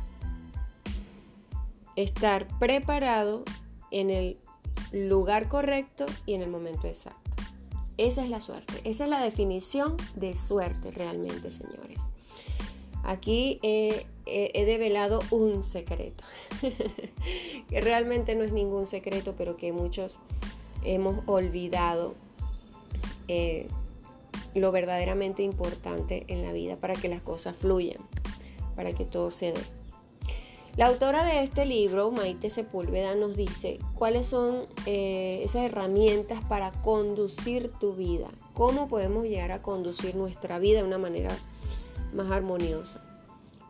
Estar 1.97 2.47
preparado 2.59 3.45
en 3.91 4.11
el 4.11 4.39
lugar 4.93 5.49
correcto 5.49 6.07
y 6.27 6.35
en 6.35 6.43
el 6.43 6.51
momento 6.51 6.87
exacto. 6.87 7.20
Esa 8.01 8.25
es 8.25 8.31
la 8.31 8.41
suerte, 8.41 8.81
esa 8.85 9.05
es 9.05 9.11
la 9.11 9.23
definición 9.23 9.95
de 10.17 10.35
suerte 10.35 10.91
realmente, 10.91 11.51
señores. 11.51 12.01
Aquí 13.05 13.59
he, 13.63 14.07
develado 14.65 15.19
un 15.31 15.63
secreto, 15.63 16.25
que 17.69 17.81
realmente 17.83 18.35
no 18.35 18.43
es 18.43 18.53
ningún 18.55 18.87
secreto, 18.87 19.35
pero 19.37 19.59
que 19.59 19.73
muchos 19.73 20.19
hemos 20.83 21.17
olvidado 21.27 22.15
eh, 23.29 23.69
lo 24.55 24.73
verdaderamente 24.73 25.43
importante 25.43 26.25
en 26.29 26.43
la 26.43 26.53
vida 26.53 26.77
para 26.77 26.95
que 26.95 27.11
las 27.11 27.21
cosas 27.21 27.55
fluyan, 27.55 28.01
para 28.77 28.95
que 28.95 29.05
todo 29.05 29.31
se 29.31 29.53
dé. 29.53 29.61
La 30.77 30.87
autora 30.87 31.25
de 31.25 31.43
este 31.43 31.67
libro, 31.67 32.13
Maite 32.13 32.49
Sepúlveda, 32.49 33.15
nos 33.17 33.37
dice 33.37 33.81
cuáles 33.97 34.27
son 34.27 34.67
eh, 34.87 35.41
esas 35.43 35.65
herramientas 35.65 36.43
para 36.45 36.71
conducir 36.71 37.73
tu 37.81 37.95
vida, 37.95 38.29
cómo 38.55 38.89
podemos 38.89 39.25
llegar 39.25 39.51
a 39.51 39.63
conducir 39.63 40.15
nuestra 40.15 40.59
vida 40.61 40.79
de 40.79 40.85
una 40.85 40.99
manera 40.99 41.37
más 42.15 42.31
armoniosa. 42.31 43.03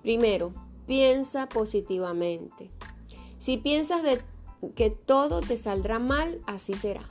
Primero, 0.02 0.52
piensa 0.86 1.48
positivamente. 1.48 2.68
Si 3.38 3.56
piensas 3.56 4.02
de 4.02 4.20
que 4.74 4.90
todo 4.90 5.40
te 5.40 5.56
saldrá 5.56 5.98
mal, 5.98 6.38
así 6.46 6.74
será. 6.74 7.10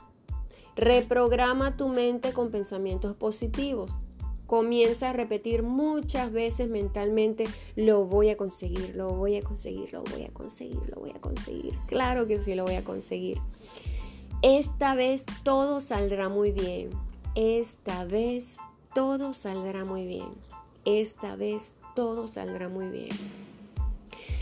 Reprograma 0.76 1.76
tu 1.76 1.88
mente 1.88 2.32
con 2.32 2.50
pensamientos 2.50 3.16
positivos. 3.16 3.92
Comienza 4.50 5.10
a 5.10 5.12
repetir 5.12 5.62
muchas 5.62 6.32
veces 6.32 6.70
mentalmente, 6.70 7.44
lo 7.76 8.04
voy 8.04 8.30
a 8.30 8.36
conseguir, 8.36 8.96
lo 8.96 9.10
voy 9.10 9.36
a 9.36 9.42
conseguir, 9.42 9.92
lo 9.92 10.02
voy 10.02 10.24
a 10.24 10.32
conseguir, 10.32 10.80
lo 10.88 11.00
voy 11.00 11.10
a 11.10 11.20
conseguir. 11.20 11.78
Claro 11.86 12.26
que 12.26 12.36
sí 12.36 12.56
lo 12.56 12.64
voy 12.64 12.74
a 12.74 12.82
conseguir. 12.82 13.38
Esta 14.42 14.96
vez 14.96 15.24
todo 15.44 15.80
saldrá 15.80 16.28
muy 16.28 16.50
bien. 16.50 16.90
Esta 17.36 18.04
vez 18.04 18.56
todo 18.92 19.34
saldrá 19.34 19.84
muy 19.84 20.04
bien. 20.04 20.26
Esta 20.84 21.36
vez 21.36 21.70
todo 21.94 22.26
saldrá 22.26 22.68
muy 22.68 22.88
bien. 22.88 23.10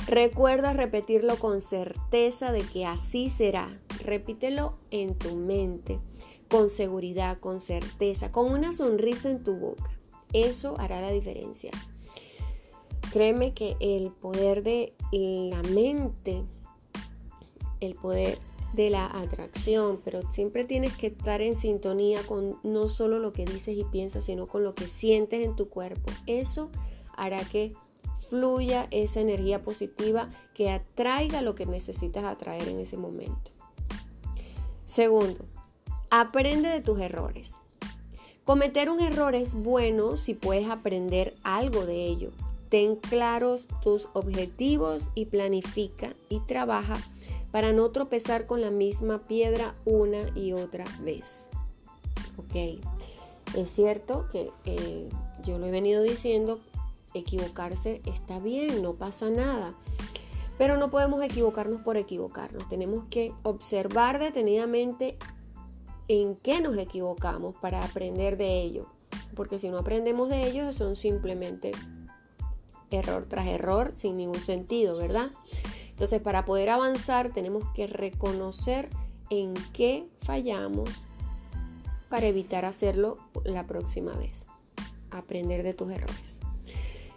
Recuerda 0.07 0.73
repetirlo 0.73 1.37
con 1.37 1.61
certeza 1.61 2.51
de 2.51 2.63
que 2.63 2.87
así 2.87 3.29
será. 3.29 3.77
Repítelo 4.03 4.73
en 4.91 5.17
tu 5.17 5.37
mente, 5.37 5.99
con 6.49 6.71
seguridad, 6.71 7.41
con 7.41 7.61
certeza, 7.61 8.33
con 8.33 8.51
una 8.51 8.73
sonrisa 8.73 9.29
en 9.29 9.45
tu 9.45 9.53
boca. 9.53 9.98
Eso 10.33 10.77
hará 10.79 11.01
la 11.01 11.11
diferencia. 11.11 11.71
Créeme 13.13 13.55
que 13.55 13.77
el 13.81 14.11
poder 14.11 14.63
de 14.63 14.93
la 15.13 15.63
mente, 15.63 16.43
el 17.81 17.95
poder 17.95 18.39
de 18.75 18.91
la 18.91 19.07
atracción, 19.07 20.01
pero 20.05 20.31
siempre 20.31 20.65
tienes 20.65 20.97
que 20.97 21.09
estar 21.09 21.41
en 21.41 21.55
sintonía 21.55 22.23
con 22.23 22.59
no 22.63 22.89
solo 22.89 23.19
lo 23.19 23.33
que 23.33 23.47
dices 23.47 23.77
y 23.77 23.85
piensas, 23.85 24.25
sino 24.25 24.47
con 24.47 24.63
lo 24.63 24.75
que 24.75 24.87
sientes 24.87 25.45
en 25.45 25.57
tu 25.57 25.69
cuerpo. 25.69 26.13
Eso 26.27 26.71
hará 27.17 27.43
que 27.45 27.73
fluya 28.29 28.89
esa 28.91 29.21
energía 29.21 29.63
positiva 29.63 30.31
que 30.55 30.71
atraiga 30.71 31.41
lo 31.41 31.55
que 31.55 31.67
necesitas 31.67 32.25
atraer 32.25 32.69
en 32.69 32.81
ese 32.81 32.97
momento. 32.97 33.51
Segundo, 34.85 35.45
aprende 36.11 36.69
de 36.69 36.81
tus 36.81 37.01
errores. 37.01 37.57
Cometer 38.49 38.89
un 38.89 38.99
error 39.01 39.35
es 39.35 39.53
bueno 39.53 40.17
si 40.17 40.33
puedes 40.33 40.71
aprender 40.71 41.35
algo 41.43 41.85
de 41.85 42.07
ello. 42.07 42.31
Ten 42.71 42.97
claros 42.97 43.69
tus 43.83 44.09
objetivos 44.15 45.11
y 45.15 45.27
planifica 45.27 46.15
y 46.31 46.41
trabaja 46.41 46.97
para 47.51 47.75
no 47.75 47.91
tropezar 47.91 48.47
con 48.47 48.63
la 48.63 48.71
misma 48.71 49.19
piedra 49.19 49.75
una 49.85 50.35
y 50.35 50.55
otra 50.55 50.87
vez. 51.03 51.51
Ok, 52.39 52.81
es 53.55 53.69
cierto 53.69 54.27
que 54.33 54.51
eh, 54.65 55.11
yo 55.45 55.59
lo 55.59 55.67
he 55.67 55.71
venido 55.71 56.03
diciendo, 56.03 56.59
equivocarse 57.13 58.01
está 58.07 58.39
bien, 58.39 58.83
no 58.83 58.95
pasa 58.95 59.29
nada. 59.29 59.75
Pero 60.57 60.79
no 60.79 60.91
podemos 60.91 61.23
equivocarnos 61.23 61.83
por 61.83 61.99
equivocarnos. 61.99 62.67
Tenemos 62.71 63.05
que 63.11 63.31
observar 63.43 64.19
detenidamente 64.19 65.19
en 66.09 66.37
qué 66.37 66.61
nos 66.61 66.77
equivocamos 66.77 67.55
para 67.57 67.85
aprender 67.85 68.37
de 68.37 68.63
ello. 68.63 68.87
Porque 69.35 69.59
si 69.59 69.69
no 69.69 69.79
aprendemos 69.79 70.29
de 70.29 70.49
ello, 70.49 70.73
son 70.73 70.97
simplemente 70.97 71.71
error 72.91 73.27
tras 73.27 73.47
error 73.47 73.93
sin 73.95 74.17
ningún 74.17 74.41
sentido, 74.41 74.97
¿verdad? 74.97 75.31
Entonces, 75.91 76.21
para 76.21 76.45
poder 76.45 76.71
avanzar, 76.71 77.33
tenemos 77.33 77.65
que 77.75 77.87
reconocer 77.87 78.89
en 79.31 79.55
qué 79.73 80.09
fallamos 80.21 80.89
para 82.09 82.27
evitar 82.27 82.65
hacerlo 82.65 83.19
la 83.45 83.67
próxima 83.67 84.13
vez. 84.13 84.47
Aprender 85.11 85.63
de 85.63 85.75
tus 85.75 85.91
errores. 85.91 86.41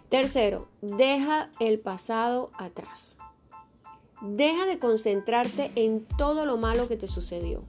Tercero, 0.08 0.68
deja 0.82 1.50
el 1.58 1.78
pasado 1.78 2.50
atrás. 2.58 3.16
Deja 4.20 4.66
de 4.66 4.78
concentrarte 4.78 5.72
en 5.74 6.04
todo 6.04 6.44
lo 6.44 6.58
malo 6.58 6.86
que 6.86 6.96
te 6.96 7.06
sucedió. 7.06 7.62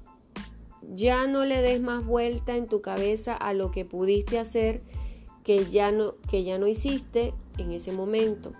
Ya 0.91 1.27
no 1.27 1.45
le 1.45 1.61
des 1.61 1.81
más 1.81 2.05
vuelta 2.05 2.55
en 2.55 2.67
tu 2.67 2.81
cabeza 2.81 3.35
a 3.35 3.53
lo 3.53 3.71
que 3.71 3.85
pudiste 3.85 4.39
hacer 4.39 4.81
que 5.43 5.65
ya 5.65 5.91
no, 5.91 6.15
que 6.29 6.43
ya 6.43 6.57
no 6.57 6.67
hiciste 6.67 7.33
en 7.57 7.71
ese 7.71 7.91
momento. 7.91 8.53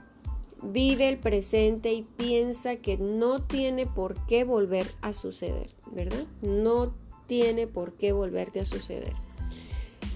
Vive 0.61 1.09
el 1.09 1.17
presente 1.17 1.93
y 1.93 2.03
piensa 2.03 2.75
que 2.75 2.97
no 2.97 3.41
tiene 3.41 3.85
por 3.85 4.25
qué 4.25 4.43
volver 4.43 4.87
a 5.01 5.11
suceder, 5.11 5.71
¿verdad? 5.91 6.25
No 6.41 6.93
tiene 7.27 7.67
por 7.67 7.93
qué 7.93 8.13
volverte 8.13 8.61
a 8.61 8.65
suceder. 8.65 9.13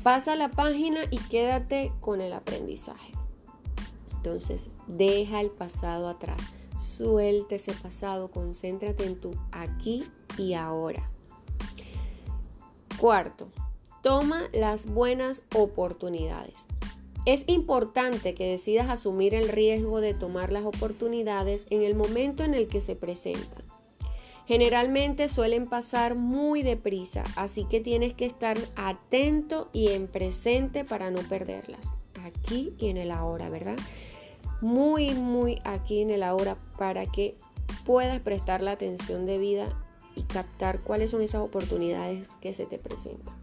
Pasa 0.03 0.35
la 0.35 0.49
página 0.49 1.01
y 1.11 1.17
quédate 1.17 1.91
con 1.99 2.21
el 2.21 2.33
aprendizaje. 2.33 3.11
Entonces, 4.15 4.69
deja 4.87 5.41
el 5.41 5.49
pasado 5.49 6.07
atrás. 6.07 6.39
Suelta 6.77 7.55
ese 7.55 7.73
pasado, 7.73 8.29
concéntrate 8.29 9.05
en 9.05 9.19
tu 9.19 9.31
aquí 9.51 10.03
y 10.37 10.53
ahora. 10.53 11.09
Cuarto, 12.99 13.49
toma 14.01 14.49
las 14.53 14.87
buenas 14.87 15.43
oportunidades. 15.53 16.55
Es 17.27 17.43
importante 17.45 18.33
que 18.33 18.49
decidas 18.49 18.89
asumir 18.89 19.35
el 19.35 19.49
riesgo 19.49 20.01
de 20.01 20.15
tomar 20.15 20.51
las 20.51 20.65
oportunidades 20.65 21.67
en 21.69 21.83
el 21.83 21.93
momento 21.93 22.43
en 22.43 22.55
el 22.55 22.67
que 22.67 22.81
se 22.81 22.95
presentan. 22.95 23.65
Generalmente 24.47 25.29
suelen 25.29 25.67
pasar 25.67 26.15
muy 26.15 26.63
deprisa, 26.63 27.23
así 27.35 27.65
que 27.65 27.81
tienes 27.81 28.15
que 28.15 28.25
estar 28.25 28.57
atento 28.75 29.69
y 29.73 29.89
en 29.89 30.07
presente 30.07 30.83
para 30.83 31.11
no 31.11 31.19
perderlas. 31.19 31.91
Aquí 32.23 32.73
y 32.79 32.89
en 32.89 32.97
el 32.97 33.11
ahora, 33.11 33.51
¿verdad? 33.51 33.77
Muy, 34.59 35.13
muy 35.13 35.61
aquí 35.65 36.01
en 36.01 36.09
el 36.09 36.23
ahora 36.23 36.57
para 36.79 37.05
que 37.05 37.35
puedas 37.85 38.19
prestar 38.21 38.61
la 38.61 38.71
atención 38.71 39.27
debida 39.27 39.77
y 40.17 40.23
captar 40.23 40.81
cuáles 40.81 41.11
son 41.11 41.21
esas 41.21 41.41
oportunidades 41.41 42.27
que 42.41 42.53
se 42.53 42.65
te 42.65 42.79
presentan. 42.79 43.35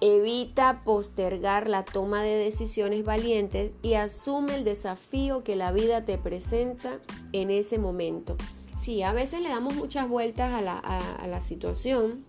Evita 0.00 0.82
postergar 0.84 1.68
la 1.68 1.84
toma 1.84 2.24
de 2.24 2.34
decisiones 2.34 3.04
valientes 3.04 3.70
y 3.82 3.94
asume 3.94 4.56
el 4.56 4.64
desafío 4.64 5.44
que 5.44 5.54
la 5.54 5.70
vida 5.70 6.04
te 6.04 6.18
presenta 6.18 6.98
en 7.32 7.52
ese 7.52 7.78
momento. 7.78 8.36
Sí, 8.76 9.04
a 9.04 9.12
veces 9.12 9.42
le 9.42 9.48
damos 9.48 9.76
muchas 9.76 10.08
vueltas 10.08 10.52
a 10.52 10.60
la, 10.60 11.40
situación 11.40 12.24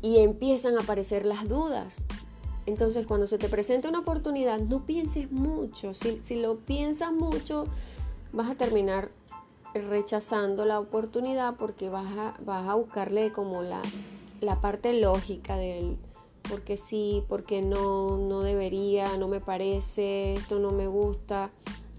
y 0.00 0.18
empiezan 0.18 0.78
a 0.78 0.82
aparecer 0.82 1.26
las 1.26 1.48
dudas. 1.48 2.04
Entonces, 2.66 3.04
cuando 3.04 3.26
se 3.26 3.38
te 3.38 3.48
presenta 3.48 3.88
una 3.88 3.98
oportunidad, 3.98 4.60
no 4.60 4.86
pienses 4.86 5.32
mucho. 5.32 5.92
Si, 5.92 6.20
si 6.22 6.36
lo 6.36 6.60
piensas 6.60 7.12
mucho, 7.12 7.66
vas 8.32 8.48
a 8.48 8.54
terminar 8.54 9.10
rechazando 9.74 10.64
la 10.66 10.80
oportunidad 10.80 11.54
porque 11.56 11.88
vas 11.88 12.10
a, 12.18 12.34
vas 12.44 12.68
a 12.68 12.74
buscarle 12.74 13.32
como 13.32 13.62
la, 13.62 13.82
la 14.40 14.60
parte 14.60 14.98
lógica 15.00 15.56
del 15.56 15.96
porque 16.48 16.76
sí, 16.76 17.22
porque 17.28 17.62
no, 17.62 18.18
no 18.18 18.40
debería, 18.40 19.16
no 19.16 19.28
me 19.28 19.40
parece, 19.40 20.34
esto 20.34 20.58
no 20.58 20.72
me 20.72 20.88
gusta 20.88 21.50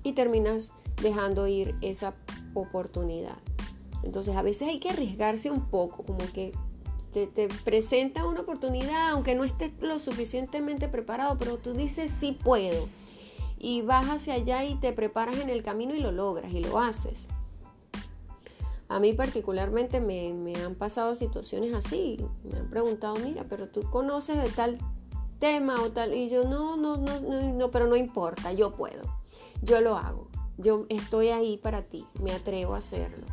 y 0.03 0.13
terminas 0.13 0.71
dejando 1.01 1.47
ir 1.47 1.75
esa 1.81 2.13
oportunidad. 2.53 3.37
Entonces 4.03 4.35
a 4.35 4.41
veces 4.41 4.67
hay 4.67 4.79
que 4.79 4.89
arriesgarse 4.89 5.51
un 5.51 5.65
poco, 5.65 6.03
como 6.03 6.19
que 6.33 6.51
te, 7.13 7.27
te, 7.27 7.47
presenta 7.63 8.25
una 8.25 8.41
oportunidad, 8.41 9.09
aunque 9.11 9.35
no 9.35 9.43
estés 9.43 9.71
lo 9.81 9.99
suficientemente 9.99 10.87
preparado, 10.87 11.37
pero 11.37 11.57
tú 11.57 11.73
dices 11.73 12.11
sí 12.11 12.31
puedo. 12.31 12.87
Y 13.57 13.83
vas 13.83 14.07
hacia 14.07 14.33
allá 14.33 14.65
y 14.65 14.75
te 14.75 14.91
preparas 14.91 15.37
en 15.37 15.49
el 15.49 15.63
camino 15.63 15.93
y 15.93 15.99
lo 15.99 16.11
logras 16.11 16.51
y 16.51 16.63
lo 16.63 16.79
haces. 16.79 17.27
A 18.91 18.99
mí 18.99 19.13
particularmente 19.13 20.01
me, 20.01 20.53
han 20.55 20.75
pasado 20.75 21.15
situaciones 21.15 21.73
así. 21.73 22.17
Me 22.43 22.59
han 22.59 22.69
preguntado, 22.69 23.15
mira, 23.23 23.45
pero 23.47 23.69
tú 23.69 23.89
conoces 23.89 24.37
de 24.37 24.49
tal 24.49 24.77
tema 25.39 25.81
o 25.81 25.91
tal. 25.91 26.13
Y 26.13 26.29
yo, 26.29 26.43
no, 26.43 26.75
no, 26.75 26.97
no, 26.97 27.21
no, 27.21 27.53
no, 27.53 27.71
pero 27.71 27.87
no 27.87 27.95
importa, 27.95 28.51
yo 28.51 28.75
puedo. 28.75 29.03
Yo 29.61 29.79
lo 29.79 29.97
hago. 29.97 30.27
Yo 30.57 30.83
estoy 30.89 31.29
ahí 31.29 31.55
para 31.55 31.83
ti. 31.83 32.05
Me 32.21 32.33
atrevo 32.33 32.75
a 32.75 32.79
hacerlo. 32.79 33.25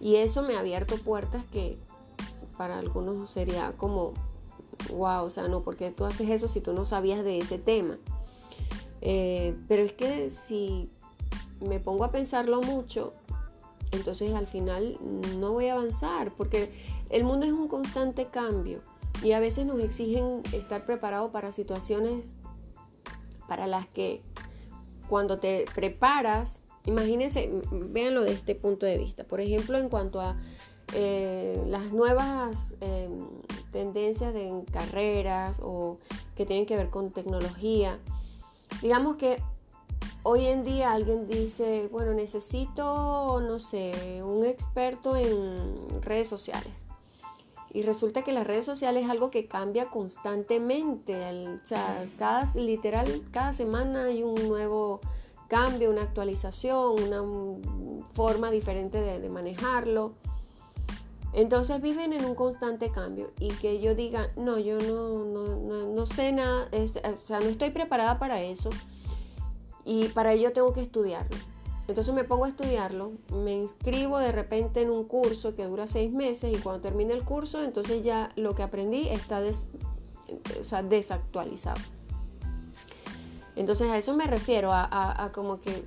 Y 0.00 0.16
eso 0.16 0.42
me 0.42 0.56
ha 0.56 0.58
abierto 0.58 0.96
puertas 0.96 1.44
que 1.44 1.78
para 2.58 2.76
algunos 2.80 3.30
sería 3.30 3.72
como, 3.76 4.12
wow, 4.92 5.22
o 5.24 5.30
sea, 5.30 5.46
no, 5.46 5.62
porque 5.62 5.92
tú 5.92 6.04
haces 6.04 6.28
eso 6.30 6.48
si 6.48 6.60
tú 6.60 6.72
no 6.72 6.84
sabías 6.84 7.22
de 7.22 7.38
ese 7.38 7.58
tema? 7.58 7.96
Eh, 9.02 9.56
pero 9.68 9.84
es 9.84 9.92
que 9.92 10.30
si 10.30 10.90
me 11.60 11.78
pongo 11.78 12.02
a 12.02 12.10
pensarlo 12.10 12.60
mucho, 12.60 13.14
entonces 13.92 14.34
al 14.34 14.46
final 14.46 14.98
no 15.38 15.52
voy 15.52 15.68
a 15.68 15.74
avanzar 15.74 16.32
porque 16.36 16.72
el 17.10 17.24
mundo 17.24 17.46
es 17.46 17.52
un 17.52 17.68
constante 17.68 18.26
cambio 18.26 18.80
y 19.22 19.32
a 19.32 19.40
veces 19.40 19.66
nos 19.66 19.80
exigen 19.80 20.42
estar 20.52 20.86
preparados 20.86 21.30
para 21.30 21.52
situaciones 21.52 22.24
para 23.48 23.66
las 23.66 23.88
que 23.88 24.22
cuando 25.08 25.38
te 25.38 25.64
preparas, 25.74 26.60
imagínense, 26.86 27.50
véanlo 27.72 28.22
de 28.22 28.32
este 28.32 28.54
punto 28.54 28.86
de 28.86 28.96
vista. 28.96 29.24
Por 29.24 29.40
ejemplo, 29.40 29.76
en 29.76 29.88
cuanto 29.88 30.20
a 30.20 30.40
eh, 30.94 31.60
las 31.66 31.92
nuevas 31.92 32.76
em, 32.80 33.26
tendencias 33.72 34.32
de 34.32 34.64
carreras 34.72 35.58
o 35.60 35.98
que 36.36 36.46
tienen 36.46 36.64
que 36.64 36.76
ver 36.76 36.90
con 36.90 37.10
tecnología, 37.10 37.98
digamos 38.82 39.16
que 39.16 39.42
hoy 40.22 40.46
en 40.46 40.64
día 40.64 40.92
alguien 40.92 41.26
dice, 41.26 41.88
bueno, 41.90 42.12
necesito, 42.12 43.40
no 43.40 43.58
sé, 43.58 44.22
un 44.22 44.44
experto 44.44 45.16
en 45.16 46.02
redes 46.02 46.28
sociales. 46.28 46.72
Y 47.72 47.82
resulta 47.82 48.22
que 48.22 48.32
las 48.32 48.46
redes 48.46 48.64
sociales 48.64 49.04
es 49.04 49.10
algo 49.10 49.30
que 49.30 49.46
cambia 49.46 49.90
constantemente. 49.90 51.14
o 51.62 51.64
sea, 51.64 52.08
cada, 52.18 52.44
literal, 52.56 53.22
cada 53.30 53.52
semana 53.52 54.06
hay 54.06 54.24
un 54.24 54.48
nuevo 54.48 55.00
cambio, 55.46 55.90
una 55.90 56.02
actualización, 56.02 57.00
una 57.00 57.22
forma 58.12 58.50
diferente 58.50 59.00
de, 59.00 59.28
manejarlo. 59.28 60.14
Entonces 61.32 61.80
viven 61.80 62.12
en 62.12 62.24
un 62.24 62.34
constante 62.34 62.90
cambio 62.90 63.30
y 63.38 63.50
que 63.50 63.80
yo 63.80 63.94
diga, 63.94 64.32
no, 64.36 64.58
yo 64.58 64.78
no, 64.80 65.24
no, 65.24 65.86
no, 65.86 66.06
sé 66.06 66.32
nada, 66.32 66.68
o 66.72 67.20
sea, 67.20 67.38
no 67.38 67.46
estoy 67.46 67.70
preparada 67.70 68.18
para 68.18 68.42
eso 68.42 68.70
y 69.84 70.08
para 70.08 70.32
ello 70.32 70.52
tengo 70.52 70.72
que 70.72 70.82
estudiarlo. 70.82 71.36
Entonces 71.90 72.14
me 72.14 72.22
pongo 72.22 72.44
a 72.44 72.48
estudiarlo, 72.48 73.12
me 73.34 73.52
inscribo 73.52 74.18
de 74.18 74.30
repente 74.30 74.80
en 74.80 74.90
un 74.90 75.04
curso 75.04 75.56
que 75.56 75.64
dura 75.64 75.88
seis 75.88 76.12
meses 76.12 76.56
y 76.56 76.60
cuando 76.60 76.80
termine 76.80 77.12
el 77.12 77.24
curso, 77.24 77.64
entonces 77.64 78.02
ya 78.02 78.28
lo 78.36 78.54
que 78.54 78.62
aprendí 78.62 79.08
está 79.08 79.42
desactualizado. 80.82 81.80
Entonces 83.56 83.90
a 83.90 83.98
eso 83.98 84.14
me 84.14 84.28
refiero, 84.28 84.70
a, 84.72 85.32
como 85.34 85.60
que, 85.60 85.84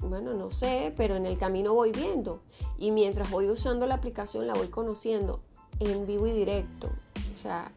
bueno, 0.00 0.34
no 0.34 0.50
sé, 0.50 0.92
pero 0.94 1.16
en 1.16 1.24
el 1.24 1.38
camino 1.38 1.72
voy 1.72 1.90
viendo 1.90 2.42
y 2.76 2.90
mientras 2.90 3.30
voy 3.30 3.48
usando 3.48 3.86
la 3.86 3.94
aplicación 3.94 4.46
la 4.46 4.52
voy 4.52 4.68
conociendo 4.68 5.40
en 5.80 6.06
vivo 6.06 6.26
y 6.26 6.32
directo, 6.32 6.90
o 7.34 7.38
sea, 7.40 7.72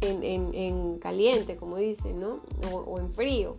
en, 0.00 0.98
caliente, 0.98 1.56
como 1.56 1.76
dicen, 1.76 2.20
¿no? 2.20 2.40
o 2.72 2.98
en 2.98 3.10
frío. 3.10 3.58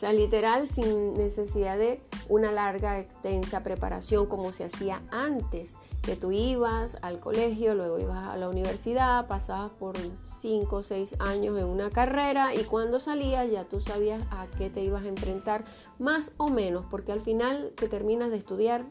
Sea, 0.00 0.14
literal, 0.14 0.66
sin 0.66 1.12
necesidad 1.12 1.76
de 1.76 2.00
una 2.30 2.52
larga, 2.52 2.98
extensa 2.98 3.62
preparación 3.62 4.24
como 4.24 4.50
se 4.50 4.64
hacía 4.64 5.02
antes, 5.10 5.74
que 6.00 6.16
tú 6.16 6.32
ibas 6.32 6.96
al 7.02 7.18
colegio, 7.18 7.74
luego 7.74 7.98
ibas 7.98 8.30
a 8.30 8.38
la 8.38 8.48
universidad, 8.48 9.26
pasabas 9.26 9.72
por 9.72 9.98
5 10.24 10.74
o 10.74 10.82
6 10.82 11.16
años 11.18 11.58
en 11.58 11.66
una 11.66 11.90
carrera 11.90 12.54
y 12.54 12.64
cuando 12.64 12.98
salías 12.98 13.50
ya 13.50 13.64
tú 13.64 13.82
sabías 13.82 14.22
a 14.30 14.46
qué 14.56 14.70
te 14.70 14.82
ibas 14.82 15.04
a 15.04 15.08
enfrentar, 15.08 15.66
más 15.98 16.32
o 16.38 16.48
menos, 16.48 16.86
porque 16.86 17.12
al 17.12 17.20
final 17.20 17.74
que 17.76 17.86
terminas 17.86 18.30
de 18.30 18.38
estudiar, 18.38 18.86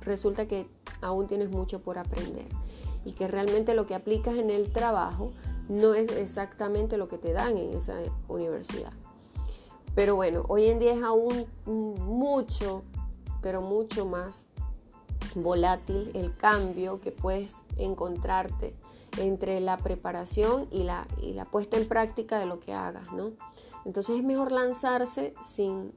resulta 0.00 0.48
que 0.48 0.66
aún 1.02 1.26
tienes 1.26 1.50
mucho 1.50 1.82
por 1.82 1.98
aprender 1.98 2.48
y 3.04 3.12
que 3.12 3.28
realmente 3.28 3.74
lo 3.74 3.86
que 3.86 3.94
aplicas 3.94 4.36
en 4.36 4.48
el 4.48 4.72
trabajo 4.72 5.30
no 5.68 5.92
es 5.92 6.10
exactamente 6.12 6.96
lo 6.96 7.06
que 7.06 7.18
te 7.18 7.34
dan 7.34 7.58
en 7.58 7.74
esa 7.74 7.98
universidad. 8.28 8.94
Pero 9.98 10.14
bueno, 10.14 10.44
hoy 10.46 10.66
en 10.66 10.78
día 10.78 10.94
es 10.94 11.02
aún 11.02 11.48
mucho, 11.66 12.84
pero 13.42 13.62
mucho 13.62 14.06
más 14.06 14.46
volátil 15.34 16.12
el 16.14 16.36
cambio 16.36 17.00
que 17.00 17.10
puedes 17.10 17.62
encontrarte 17.78 18.76
entre 19.16 19.58
la 19.58 19.76
preparación 19.76 20.68
y 20.70 20.84
la, 20.84 21.08
y 21.20 21.32
la 21.32 21.46
puesta 21.46 21.76
en 21.76 21.88
práctica 21.88 22.38
de 22.38 22.46
lo 22.46 22.60
que 22.60 22.74
hagas, 22.74 23.12
¿no? 23.12 23.32
Entonces 23.84 24.18
es 24.18 24.22
mejor 24.22 24.52
lanzarse 24.52 25.34
sin, 25.42 25.92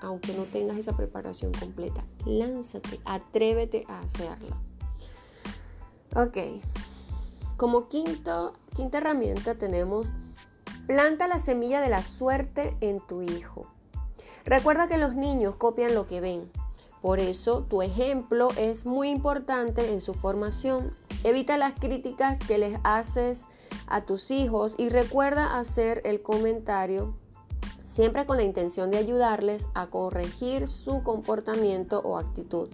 aunque 0.00 0.32
no 0.32 0.44
tengas 0.44 0.76
esa 0.76 0.96
preparación 0.96 1.50
completa. 1.50 2.04
Lánzate, 2.26 3.00
atrévete 3.04 3.86
a 3.88 4.02
hacerlo. 4.02 4.54
Ok, 6.14 6.62
como 7.56 7.88
quinto, 7.88 8.52
quinta 8.76 8.98
herramienta 8.98 9.56
tenemos 9.56 10.12
Planta 10.86 11.26
la 11.26 11.40
semilla 11.40 11.80
de 11.80 11.88
la 11.88 12.02
suerte 12.02 12.76
en 12.80 13.00
tu 13.00 13.22
hijo. 13.22 13.66
Recuerda 14.44 14.86
que 14.86 14.98
los 14.98 15.16
niños 15.16 15.56
copian 15.56 15.94
lo 15.94 16.06
que 16.06 16.20
ven. 16.20 16.50
Por 17.02 17.18
eso 17.18 17.64
tu 17.64 17.82
ejemplo 17.82 18.48
es 18.56 18.86
muy 18.86 19.10
importante 19.10 19.92
en 19.92 20.00
su 20.00 20.14
formación. 20.14 20.94
Evita 21.24 21.56
las 21.56 21.72
críticas 21.78 22.38
que 22.38 22.58
les 22.58 22.78
haces 22.84 23.42
a 23.88 24.02
tus 24.02 24.30
hijos 24.30 24.74
y 24.78 24.88
recuerda 24.88 25.58
hacer 25.58 26.00
el 26.04 26.22
comentario 26.22 27.14
siempre 27.96 28.26
con 28.26 28.36
la 28.36 28.42
intención 28.44 28.90
de 28.90 28.98
ayudarles 28.98 29.68
a 29.74 29.86
corregir 29.86 30.68
su 30.68 31.02
comportamiento 31.02 32.00
o 32.00 32.18
actitud, 32.18 32.68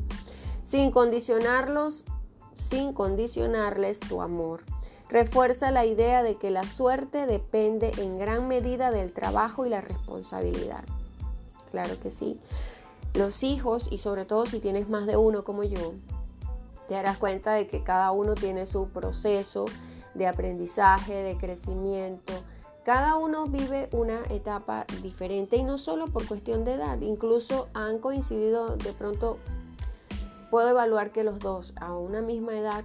sin 0.65 0.91
condicionarlos, 0.91 2.05
sin 2.69 2.93
condicionarles 2.93 4.01
tu 4.01 4.21
amor. 4.21 4.65
Refuerza 5.13 5.71
la 5.71 5.85
idea 5.85 6.23
de 6.23 6.37
que 6.37 6.51
la 6.51 6.63
suerte 6.63 7.27
depende 7.27 7.93
en 7.99 8.19
gran 8.19 8.49
medida 8.49 8.91
del 8.91 9.13
trabajo 9.13 9.67
y 9.67 9.69
la 9.69 9.83
responsabilidad. 9.83 10.85
Claro 11.71 12.01
que 12.03 12.11
sí. 12.11 12.41
Los 13.13 13.43
hijos, 13.43 13.89
y 13.91 13.99
sobre 13.99 14.25
todo 14.25 14.47
si 14.47 14.59
tienes 14.59 14.89
más 14.89 15.07
de 15.07 15.19
uno 15.19 15.45
como 15.45 15.65
yo, 15.65 15.93
te 16.89 16.95
darás 16.95 17.19
cuenta 17.19 17.53
de 17.53 17.67
que 17.67 17.83
cada 17.83 18.11
uno 18.11 18.35
tiene 18.35 18.65
su 18.65 18.89
proceso 18.89 19.67
de 20.15 20.27
aprendizaje, 20.27 21.13
de 21.13 21.37
crecimiento. 21.37 22.33
Cada 22.83 23.17
uno 23.17 23.49
vive 23.49 23.91
una 23.93 24.23
etapa 24.31 24.87
diferente 25.03 25.59
y 25.59 25.63
no 25.63 25.77
solo 25.77 26.07
por 26.07 26.27
cuestión 26.27 26.65
de 26.65 26.73
edad, 26.73 26.99
incluso 27.03 27.69
han 27.75 27.99
coincidido 27.99 28.79
de 28.79 28.95
pronto 28.95 29.37
puedo 30.51 30.71
evaluar 30.71 31.11
que 31.11 31.23
los 31.23 31.39
dos 31.39 31.75
a 31.79 31.95
una 31.95 32.23
misma 32.23 32.57
edad 32.57 32.83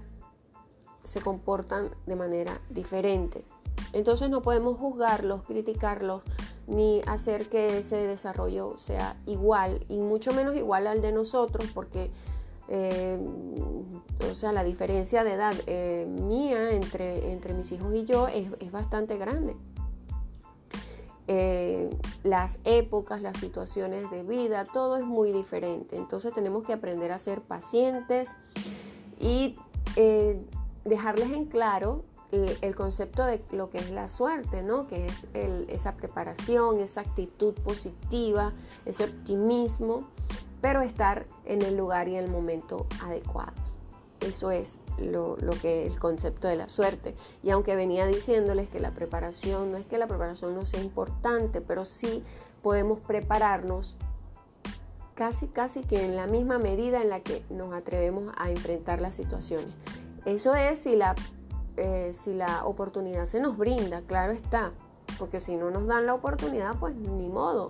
se 1.08 1.22
comportan 1.22 1.90
de 2.06 2.16
manera 2.16 2.60
diferente. 2.70 3.44
Entonces 3.94 4.30
no 4.30 4.42
podemos 4.42 4.78
juzgarlos, 4.78 5.44
criticarlos, 5.44 6.22
ni 6.68 7.02
hacer 7.08 7.48
que 7.48 7.80
ese 7.80 7.96
desarrollo 7.96 8.78
sea 8.78 9.16
igual, 9.26 9.86
y 9.88 10.00
mucho 10.00 10.34
menos 10.34 10.56
igual 10.56 10.88
al 10.88 11.02
de 11.02 11.14
nosotros, 11.14 11.70
porque 11.74 12.12
eh, 12.70 13.18
o 14.30 14.34
sea, 14.34 14.52
la 14.52 14.64
diferencia 14.64 15.24
de 15.24 15.34
edad 15.34 15.56
eh, 15.68 16.06
mía 16.06 16.72
entre, 16.72 17.32
entre 17.32 17.54
mis 17.54 17.72
hijos 17.72 17.94
y 17.94 18.04
yo 18.04 18.28
es, 18.28 18.72
bastante 18.72 19.18
grande. 19.18 19.56
Eh, 21.30 21.90
las 22.24 22.60
épocas, 22.64 23.22
las 23.22 23.38
situaciones 23.38 24.10
de 24.12 24.24
vida, 24.24 24.64
todo 24.66 24.98
es 24.98 25.06
muy 25.06 25.32
diferente. 25.32 25.96
Entonces 25.98 26.34
tenemos 26.34 26.64
que 26.64 26.74
aprender 26.74 27.12
a 27.12 27.20
ser 27.20 27.42
pacientes 27.42 28.32
y 29.20 29.56
dejarles 30.88 31.32
en 31.32 31.46
claro 31.46 32.04
el, 32.32 32.76
concepto 32.76 33.26
de 33.26 33.42
lo 33.52 33.70
que 33.70 33.78
es 33.78 33.90
la 33.92 34.10
suerte, 34.10 34.62
¿no? 34.62 34.88
que 34.88 35.06
es 35.06 35.28
esa 35.34 35.96
preparación, 35.96 36.80
esa 36.80 37.02
actitud 37.02 37.54
positiva, 37.54 38.54
ese 38.86 39.06
optimismo, 39.06 40.08
pero 40.62 40.82
estar 40.82 41.26
en 41.46 41.62
el 41.62 41.78
lugar 41.78 42.08
y 42.10 42.16
el 42.16 42.30
momento 42.30 42.86
adecuados. 43.02 43.78
Eso 44.20 44.50
es 44.52 44.80
lo, 44.98 45.38
que 45.62 45.86
es 45.86 45.94
el 45.94 46.00
concepto 46.00 46.48
de 46.48 46.56
la 46.56 46.70
suerte. 46.70 47.16
Y 47.44 47.52
aunque 47.52 47.76
venía 47.76 48.08
diciéndoles 48.08 48.68
que 48.68 48.80
la 48.80 48.92
preparación, 48.92 49.72
no 49.72 49.78
es 49.78 49.86
que 49.86 49.98
la 49.98 50.08
preparación 50.08 50.56
no 50.56 50.66
sea 50.66 50.82
importante, 50.82 51.62
pero 51.62 51.86
sí 51.86 52.24
podemos 52.64 53.00
prepararnos 53.00 53.96
casi, 55.14 55.48
casi 55.48 55.82
que 55.82 56.04
en 56.04 56.16
la 56.16 56.26
misma 56.26 56.58
medida 56.58 57.02
en 57.02 57.10
la 57.10 57.20
que 57.20 57.44
nos 57.50 57.74
atrevemos 57.74 58.30
a 58.38 58.50
enfrentar 58.50 59.02
las 59.02 59.16
situaciones. 59.16 59.74
Eso 60.28 60.56
es 60.56 60.80
si 60.80 60.98
la 60.98 61.16
eh, 61.78 62.12
si 62.14 62.34
la 62.34 62.66
oportunidad 62.66 63.26
se 63.26 63.40
nos 63.40 63.56
brinda, 63.56 64.02
claro 64.02 64.34
está, 64.34 64.72
porque 65.18 65.40
si 65.40 65.56
no 65.56 65.70
nos 65.70 65.88
dan 65.88 66.06
la 66.06 66.16
oportunidad, 66.16 66.76
pues 66.80 66.96
ni 66.96 67.30
modo. 67.30 67.68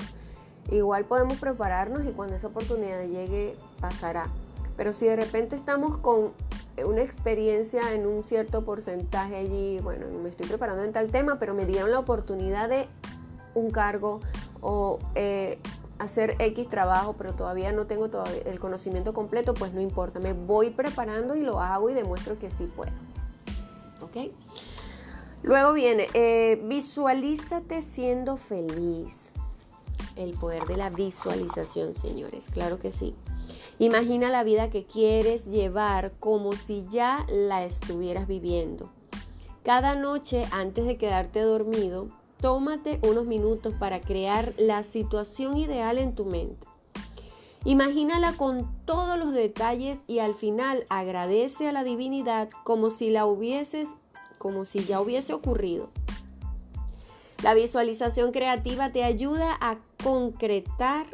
Igual 0.71 1.05
podemos 1.05 1.37
prepararnos 1.37 2.03
y 2.05 2.13
cuando 2.13 2.35
esa 2.35 2.47
oportunidad 2.47 3.03
llegue, 3.03 3.55
pasará. 3.79 4.27
Pero 4.75 4.91
si 4.91 5.05
de 5.05 5.15
repente 5.15 5.55
estamos 5.55 5.97
con 5.97 6.31
una 6.83 7.01
experiencia 7.01 7.93
en 7.93 8.07
un 8.07 8.23
cierto 8.23 8.63
porcentaje 8.63 9.35
allí, 9.35 9.79
bueno, 9.83 10.07
me 10.23 10.29
estoy 10.29 10.47
preparando 10.47 10.83
en 10.83 10.93
tal 10.93 11.09
tema, 11.11 11.37
pero 11.37 11.53
me 11.53 11.65
dieron 11.65 11.91
la 11.91 11.99
oportunidad 11.99 12.69
de 12.69 12.87
un 13.53 13.69
cargo 13.69 14.21
o 14.61 14.97
eh, 15.13 15.59
hacer 15.99 16.35
X 16.39 16.67
trabajo, 16.67 17.15
pero 17.17 17.33
todavía 17.33 17.71
no 17.71 17.87
tengo 17.87 18.09
todavía 18.09 18.41
el 18.45 18.59
conocimiento 18.59 19.13
completo, 19.13 19.53
pues 19.53 19.73
no 19.73 19.81
importa, 19.81 20.19
me 20.19 20.33
voy 20.33 20.69
preparando 20.69 21.35
y 21.35 21.41
lo 21.41 21.59
hago 21.59 21.89
y 21.89 21.93
demuestro 21.93 22.37
que 22.37 22.51
sí 22.51 22.65
puedo. 22.65 22.91
Luego 25.43 25.73
viene, 25.73 26.07
eh, 26.13 26.59
visualízate 26.63 27.81
siendo 27.81 28.37
feliz. 28.37 29.13
El 30.15 30.31
poder 30.31 30.63
de 30.65 30.77
la 30.77 30.89
visualización, 30.89 31.95
señores, 31.95 32.47
claro 32.51 32.79
que 32.79 32.91
sí. 32.91 33.13
Imagina 33.77 34.29
la 34.29 34.43
vida 34.43 34.71
que 34.71 34.85
quieres 34.85 35.45
llevar 35.45 36.11
como 36.19 36.53
si 36.53 36.85
ya 36.89 37.25
la 37.29 37.63
estuvieras 37.63 38.27
viviendo. 38.27 38.89
Cada 39.63 39.95
noche 39.95 40.45
antes 40.51 40.85
de 40.85 40.97
quedarte 40.97 41.41
dormido, 41.41 42.09
tómate 42.39 42.99
unos 43.03 43.25
minutos 43.25 43.75
para 43.77 44.01
crear 44.01 44.53
la 44.57 44.83
situación 44.83 45.57
ideal 45.57 45.97
en 45.97 46.15
tu 46.15 46.25
mente. 46.25 46.67
Imagínala 47.65 48.33
con 48.33 48.67
todos 48.85 49.17
los 49.19 49.33
detalles 49.33 50.03
y 50.07 50.19
al 50.19 50.35
final 50.35 50.85
agradece 50.89 51.67
a 51.67 51.71
la 51.71 51.83
divinidad 51.83 52.49
como 52.63 52.89
si 52.89 53.09
la 53.09 53.25
hubieses, 53.25 53.89
como 54.37 54.63
si 54.63 54.85
ya 54.85 55.01
hubiese 55.01 55.33
ocurrido. 55.33 55.89
La 57.43 57.53
visualización 57.53 58.31
creativa 58.31 58.91
te 58.91 59.03
ayuda 59.03 59.57
a 59.59 59.77
concretar, 60.03 61.05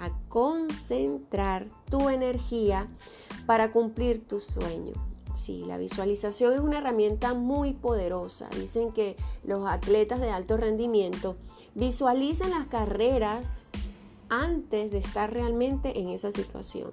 a 0.00 0.10
concentrar 0.28 1.66
tu 1.90 2.08
energía 2.08 2.88
para 3.46 3.70
cumplir 3.70 4.26
tu 4.26 4.40
sueño. 4.40 4.94
Sí, 5.36 5.64
la 5.66 5.76
visualización 5.76 6.54
es 6.54 6.60
una 6.60 6.78
herramienta 6.78 7.34
muy 7.34 7.74
poderosa. 7.74 8.48
Dicen 8.58 8.92
que 8.92 9.16
los 9.44 9.68
atletas 9.68 10.20
de 10.20 10.30
alto 10.30 10.56
rendimiento 10.56 11.36
visualizan 11.74 12.50
las 12.50 12.66
carreras 12.66 13.68
antes 14.28 14.90
de 14.90 14.98
estar 14.98 15.32
realmente 15.32 16.00
en 16.00 16.08
esa 16.08 16.32
situación. 16.32 16.90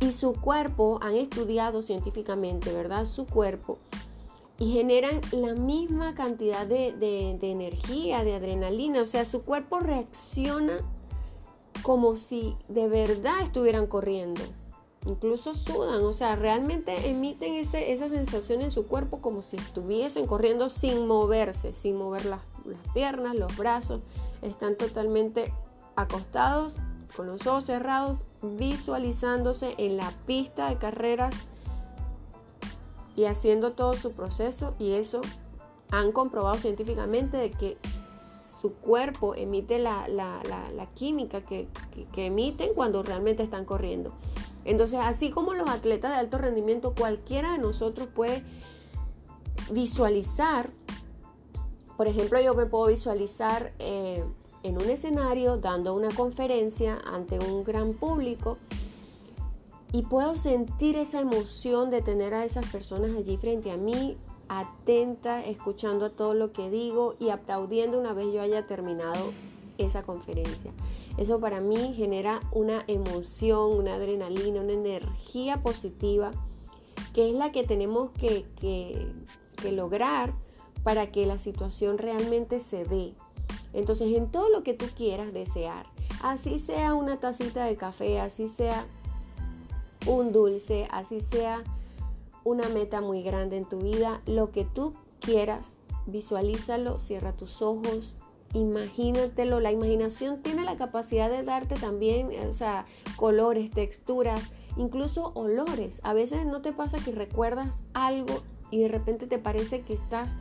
Y 0.00 0.12
su 0.12 0.34
cuerpo, 0.34 0.98
han 1.02 1.16
estudiado 1.16 1.80
científicamente, 1.80 2.72
¿verdad? 2.72 3.06
Su 3.06 3.26
cuerpo 3.26 3.78
y 4.58 4.72
generan 4.72 5.20
la 5.32 5.54
misma 5.54 6.14
cantidad 6.14 6.66
de, 6.66 6.92
de, 6.92 7.50
energía, 7.50 8.22
de 8.22 8.34
adrenalina. 8.34 9.00
O 9.02 9.06
sea, 9.06 9.24
su 9.24 9.42
cuerpo 9.42 9.80
reacciona 9.80 10.78
como 11.82 12.14
si 12.14 12.56
de 12.68 12.86
verdad 12.86 13.40
estuvieran 13.42 13.86
corriendo. 13.86 14.42
Incluso 15.06 15.54
sudan, 15.54 16.04
o 16.04 16.12
sea, 16.12 16.36
realmente 16.36 17.10
emiten 17.10 17.54
ese, 17.54 17.92
esa 17.92 18.08
sensación 18.08 18.62
en 18.62 18.70
su 18.70 18.86
cuerpo 18.86 19.20
como 19.20 19.42
si 19.42 19.56
estuviesen 19.56 20.26
corriendo 20.26 20.68
sin 20.68 21.06
moverse, 21.08 21.72
sin 21.72 21.96
mover 21.96 22.24
las, 22.24 22.40
las 22.64 22.80
piernas, 22.94 23.34
los 23.34 23.56
brazos. 23.56 24.02
Están 24.42 24.76
totalmente 24.76 25.52
acostados 25.96 26.76
con 27.16 27.26
los 27.26 27.46
ojos 27.46 27.64
cerrados, 27.64 28.24
visualizándose 28.42 29.74
en 29.78 29.96
la 29.96 30.12
pista 30.26 30.68
de 30.68 30.78
carreras 30.78 31.34
y 33.16 33.24
haciendo 33.24 33.72
todo 33.72 33.94
su 33.94 34.12
proceso 34.12 34.74
y 34.78 34.92
eso 34.92 35.20
han 35.90 36.12
comprobado 36.12 36.56
científicamente 36.56 37.36
de 37.36 37.50
que 37.50 37.76
su 38.18 38.72
cuerpo 38.74 39.34
emite 39.34 39.78
la, 39.78 40.06
química 40.94 41.42
que, 41.42 41.68
que, 42.12 42.26
emiten 42.26 42.74
cuando 42.74 43.02
realmente 43.02 43.42
están 43.42 43.64
corriendo. 43.64 44.12
Entonces, 44.64 45.00
así 45.02 45.30
como 45.30 45.54
los 45.54 45.68
atletas 45.68 46.12
de 46.12 46.16
alto 46.18 46.38
rendimiento, 46.38 46.94
cualquiera 46.94 47.52
de 47.52 47.58
nosotros 47.58 48.08
puede 48.08 48.44
visualizar, 49.70 50.70
por 51.96 52.06
ejemplo, 52.06 52.40
yo 52.40 52.54
me 52.54 52.66
puedo 52.66 52.86
visualizar 52.86 53.72
eh, 53.78 54.24
en 54.62 54.76
un 54.76 54.88
escenario 54.90 55.56
dando 55.56 55.94
una 55.94 56.08
conferencia 56.08 57.00
ante 57.04 57.38
un 57.38 57.64
gran 57.64 57.92
público 57.94 58.58
y 59.92 60.02
puedo 60.02 60.36
sentir 60.36 60.96
esa 60.96 61.20
emoción 61.20 61.90
de 61.90 62.00
tener 62.00 62.32
a 62.34 62.44
esas 62.44 62.66
personas 62.66 63.10
allí 63.16 63.36
frente 63.36 63.70
a 63.70 63.76
mí, 63.76 64.16
atenta, 64.48 65.44
escuchando 65.44 66.06
a 66.06 66.10
todo 66.10 66.34
lo 66.34 66.50
que 66.50 66.70
digo 66.70 67.14
y 67.18 67.28
aplaudiendo 67.28 67.98
una 67.98 68.12
vez 68.12 68.32
yo 68.32 68.40
haya 68.40 68.66
terminado 68.66 69.32
esa 69.78 70.02
conferencia. 70.02 70.72
Eso 71.18 71.40
para 71.40 71.60
mí 71.60 71.92
genera 71.94 72.40
una 72.52 72.84
emoción, 72.86 73.72
una 73.72 73.94
adrenalina, 73.94 74.60
una 74.60 74.72
energía 74.72 75.62
positiva, 75.62 76.30
que 77.12 77.28
es 77.28 77.34
la 77.34 77.52
que 77.52 77.64
tenemos 77.64 78.10
que, 78.12 78.46
que, 78.56 79.12
que 79.60 79.72
lograr 79.72 80.34
para 80.82 81.12
que 81.12 81.26
la 81.26 81.38
situación 81.38 81.98
realmente 81.98 82.60
se 82.60 82.84
dé. 82.84 83.14
Entonces, 83.72 84.16
en 84.16 84.30
todo 84.30 84.48
lo 84.48 84.62
que 84.62 84.74
tú 84.74 84.86
quieras 84.96 85.32
desear, 85.32 85.86
así 86.22 86.58
sea 86.58 86.94
una 86.94 87.20
tacita 87.20 87.64
de 87.64 87.76
café, 87.76 88.20
así 88.20 88.48
sea 88.48 88.86
un 90.06 90.32
dulce, 90.32 90.88
así 90.90 91.20
sea 91.20 91.62
una 92.44 92.68
meta 92.68 93.00
muy 93.00 93.22
grande 93.22 93.56
en 93.56 93.64
tu 93.64 93.78
vida, 93.78 94.20
lo 94.26 94.50
que 94.50 94.64
tú 94.64 94.92
quieras, 95.20 95.76
visualízalo, 96.06 96.98
cierra 96.98 97.32
tus 97.32 97.62
ojos, 97.62 98.18
imagínatelo. 98.52 99.60
La 99.60 99.72
imaginación 99.72 100.42
tiene 100.42 100.64
la 100.64 100.76
capacidad 100.76 101.30
de 101.30 101.42
darte 101.42 101.74
también, 101.74 102.28
o 102.48 102.52
sea, 102.52 102.86
colores, 103.16 103.70
texturas, 103.70 104.50
incluso 104.76 105.32
olores. 105.34 106.00
A 106.02 106.12
veces 106.12 106.46
no 106.46 106.62
te 106.62 106.72
pasa 106.72 106.98
que 106.98 107.12
recuerdas 107.12 107.78
algo 107.94 108.42
y 108.70 108.78
de 108.78 108.88
repente 108.88 109.26
te 109.26 109.38
parece 109.38 109.82
que 109.82 109.94
estás 109.94 110.36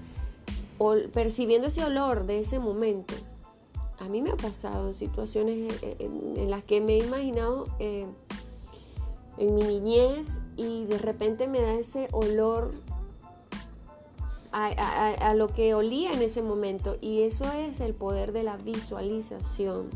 percibiendo 1.13 1.67
ese 1.67 1.83
olor 1.83 2.25
de 2.25 2.39
ese 2.39 2.59
momento. 2.59 3.13
A 3.99 4.09
mí 4.09 4.21
me 4.21 4.31
ha 4.31 4.37
pasado 4.37 4.93
situaciones 4.93 5.71
en, 5.99 6.49
las 6.49 6.63
que 6.63 6.81
me 6.81 6.95
he 6.95 7.05
imaginado 7.05 7.67
eh, 7.77 8.07
en 9.37 9.53
mi 9.53 9.61
niñez 9.61 10.41
y 10.57 10.85
de 10.85 10.97
repente 10.97 11.47
me 11.47 11.61
da 11.61 11.73
ese 11.73 12.07
olor 12.11 12.71
a, 14.51 15.33
lo 15.35 15.47
que 15.47 15.73
olía 15.73 16.11
en 16.11 16.21
ese 16.21 16.41
momento. 16.41 16.97
Y 17.01 17.21
eso 17.21 17.45
es 17.53 17.79
el 17.79 17.93
poder 17.93 18.31
de 18.31 18.43
la 18.43 18.57
visualización. 18.57 19.89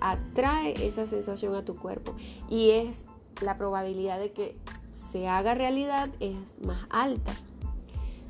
Atrae 0.00 0.74
esa 0.86 1.06
sensación 1.06 1.54
a 1.54 1.64
tu 1.64 1.76
cuerpo 1.76 2.14
y 2.48 2.70
es 2.70 3.04
la 3.40 3.56
probabilidad 3.56 4.18
de 4.18 4.32
que 4.32 4.56
se 4.92 5.28
haga 5.28 5.54
realidad 5.54 6.08
es 6.20 6.60
más 6.64 6.86
alta. 6.90 7.32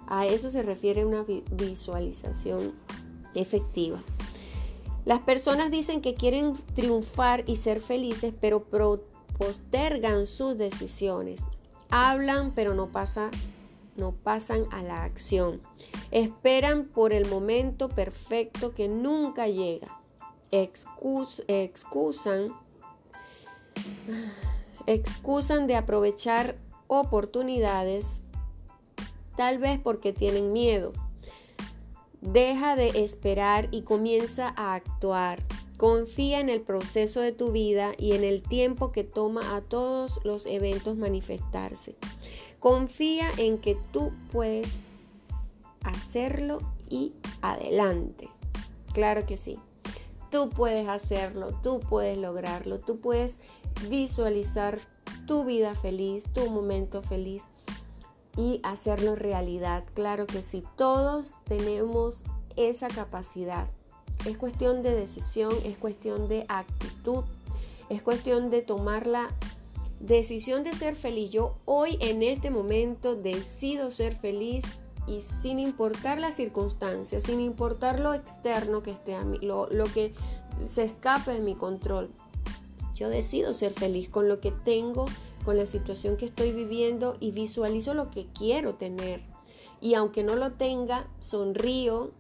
A 0.07 0.27
eso 0.27 0.51
se 0.51 0.62
refiere 0.62 1.07
una 1.07 1.25
visualización 1.53 2.72
efectiva. 3.35 4.03
Las 5.05 5.22
personas 5.22 5.70
dicen 5.70 6.01
que 6.01 6.14
quieren 6.14 6.57
triunfar 6.75 7.44
y 7.46 7.57
ser 7.57 7.81
felices, 7.81 8.35
pero 8.40 8.64
postergan 9.38 10.27
sus 10.27 10.57
decisiones. 10.57 11.42
Hablan 11.90 12.53
pero 12.55 12.75
no, 12.75 12.88
pasa, 12.88 13.31
no 13.97 14.13
pasan 14.13 14.65
a 14.71 14.83
la 14.83 15.05
acción. 15.05 15.61
Esperan 16.11 16.87
por 16.87 17.13
el 17.13 17.29
momento 17.29 17.89
perfecto 17.89 18.75
que 18.75 18.89
nunca 18.89 19.49
llega. 19.49 20.01
excusan, 20.51 22.53
excusan 24.87 25.67
de 25.67 25.77
aprovechar 25.77 26.57
oportunidades, 26.87 28.23
tal 29.37 29.59
vez 29.59 29.81
porque 29.81 30.13
tienen 30.13 30.53
miedo. 30.53 30.93
Deja 32.21 32.77
de 32.77 32.89
esperar 33.03 33.69
y 33.73 33.83
comienza 33.83 34.53
a 34.57 34.75
actuar. 34.75 35.43
Confía 35.77 36.39
en 36.39 36.49
el 36.49 36.61
proceso 36.61 37.21
de 37.21 37.33
tu 37.33 37.51
vida 37.51 37.95
y 37.99 38.13
en 38.13 38.23
el 38.23 38.43
tiempo 38.43 38.93
que 38.93 39.03
toma 39.03 39.57
a 39.57 39.63
todos 39.63 40.21
los 40.23 40.47
eventos 40.47 40.97
manifestarse. 40.97 41.97
Confía 42.62 43.29
en 43.38 43.59
que 43.59 43.77
tú 43.90 44.12
puedes 44.31 44.77
hacerlo 45.83 46.61
y 46.88 47.12
adelante. 47.40 48.29
Claro 48.92 49.27
que 49.27 49.37
sí. 49.37 49.59
Tú 50.31 50.48
puedes 50.48 50.88
hacerlo, 50.88 51.48
tú 51.64 51.81
puedes 51.81 52.16
lograrlo, 52.18 52.79
tú 52.79 53.01
puedes 53.01 53.38
visualizar 53.88 54.79
tu 55.27 55.44
vida 55.44 55.75
feliz, 55.75 56.22
tu 56.33 56.48
momento 56.53 57.03
feliz 57.03 57.42
y 58.37 58.61
hacerlo 58.62 59.16
realidad. 59.16 59.83
Claro 59.94 60.29
que 60.29 60.42
sí, 60.42 60.62
todos 60.77 61.33
tenemos 61.42 62.22
esa 62.55 62.87
capacidad. 62.87 63.66
Es 64.25 64.38
cuestión 64.38 64.85
de 64.85 64.94
decisión, 64.94 65.53
es 65.64 65.77
cuestión 65.79 66.29
de 66.29 66.46
actitud, 66.48 67.25
es 67.88 68.03
cuestión 68.03 68.51
de 68.51 68.62
tomar 68.62 69.09
la 69.09 69.31
decisión 70.03 70.65
de 70.65 70.75
ser 70.75 70.97
feliz. 70.97 71.31
Yo 71.31 71.57
hoy 71.65 71.97
en 72.01 72.23
este 72.23 72.51
momento 72.51 73.15
decido 73.15 73.91
ser 73.91 74.17
feliz 74.17 74.65
y 75.07 75.21
sin 75.21 75.59
importar 75.59 76.19
las 76.19 76.35
circunstancias, 76.37 77.25
sin 77.25 77.41
importar 77.41 78.01
lo 78.01 78.12
externo 78.12 78.83
que 78.83 78.91
esté 78.91 79.15
a 79.15 79.25
mí, 79.25 79.38
lo, 79.41 79.69
lo 79.71 79.85
que 79.85 80.12
se 80.67 80.83
escape 80.83 81.33
de 81.33 81.41
mi 81.41 81.55
control. 81.55 82.11
Yo 82.95 83.09
decido 83.09 83.55
ser 83.55 83.73
feliz 83.73 84.09
con 84.09 84.29
lo 84.29 84.41
que 84.41 84.51
tengo, 84.51 85.07
con 85.45 85.57
la 85.57 85.67
situación 85.67 86.17
que 86.17 86.27
estoy 86.27 86.53
viviendo 86.53 87.17
y 87.21 87.31
visualizo 87.31 87.95
lo 87.95 88.11
que 88.11 88.27
quiero 88.27 88.75
tener. 88.75 89.23
Y 89.81 89.95
aunque 89.95 90.23
no 90.23 90.37
lo 90.37 90.53
tenga, 90.53 91.09
sonrío 91.19 92.12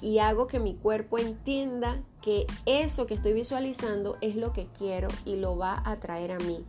y 0.00 0.18
hago 0.18 0.46
que 0.46 0.60
mi 0.60 0.74
cuerpo 0.74 1.18
entienda 1.18 2.02
que 2.22 2.46
eso 2.66 3.06
que 3.06 3.14
estoy 3.14 3.32
visualizando 3.32 4.16
es 4.20 4.36
lo 4.36 4.52
que 4.52 4.66
quiero 4.78 5.08
y 5.24 5.36
lo 5.36 5.56
va 5.56 5.82
a 5.84 5.98
traer 6.00 6.32
a 6.32 6.38
mí. 6.38 6.64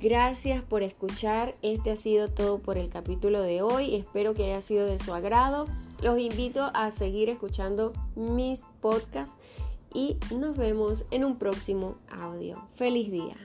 Gracias 0.00 0.62
por 0.62 0.84
escuchar. 0.84 1.56
Este 1.60 1.90
ha 1.90 1.96
sido 1.96 2.28
todo 2.28 2.60
por 2.60 2.78
el 2.78 2.88
capítulo 2.88 3.42
de 3.42 3.62
hoy. 3.62 3.96
Espero 3.96 4.32
que 4.32 4.44
haya 4.44 4.60
sido 4.60 4.86
de 4.86 5.00
su 5.00 5.12
agrado. 5.12 5.66
Los 6.00 6.20
invito 6.20 6.70
a 6.72 6.92
seguir 6.92 7.28
escuchando 7.28 7.92
mis 8.14 8.60
podcasts 8.80 9.34
y 9.92 10.16
nos 10.36 10.56
vemos 10.56 11.04
en 11.10 11.24
un 11.24 11.36
próximo 11.36 11.96
audio. 12.10 12.62
Feliz 12.76 13.10
día. 13.10 13.36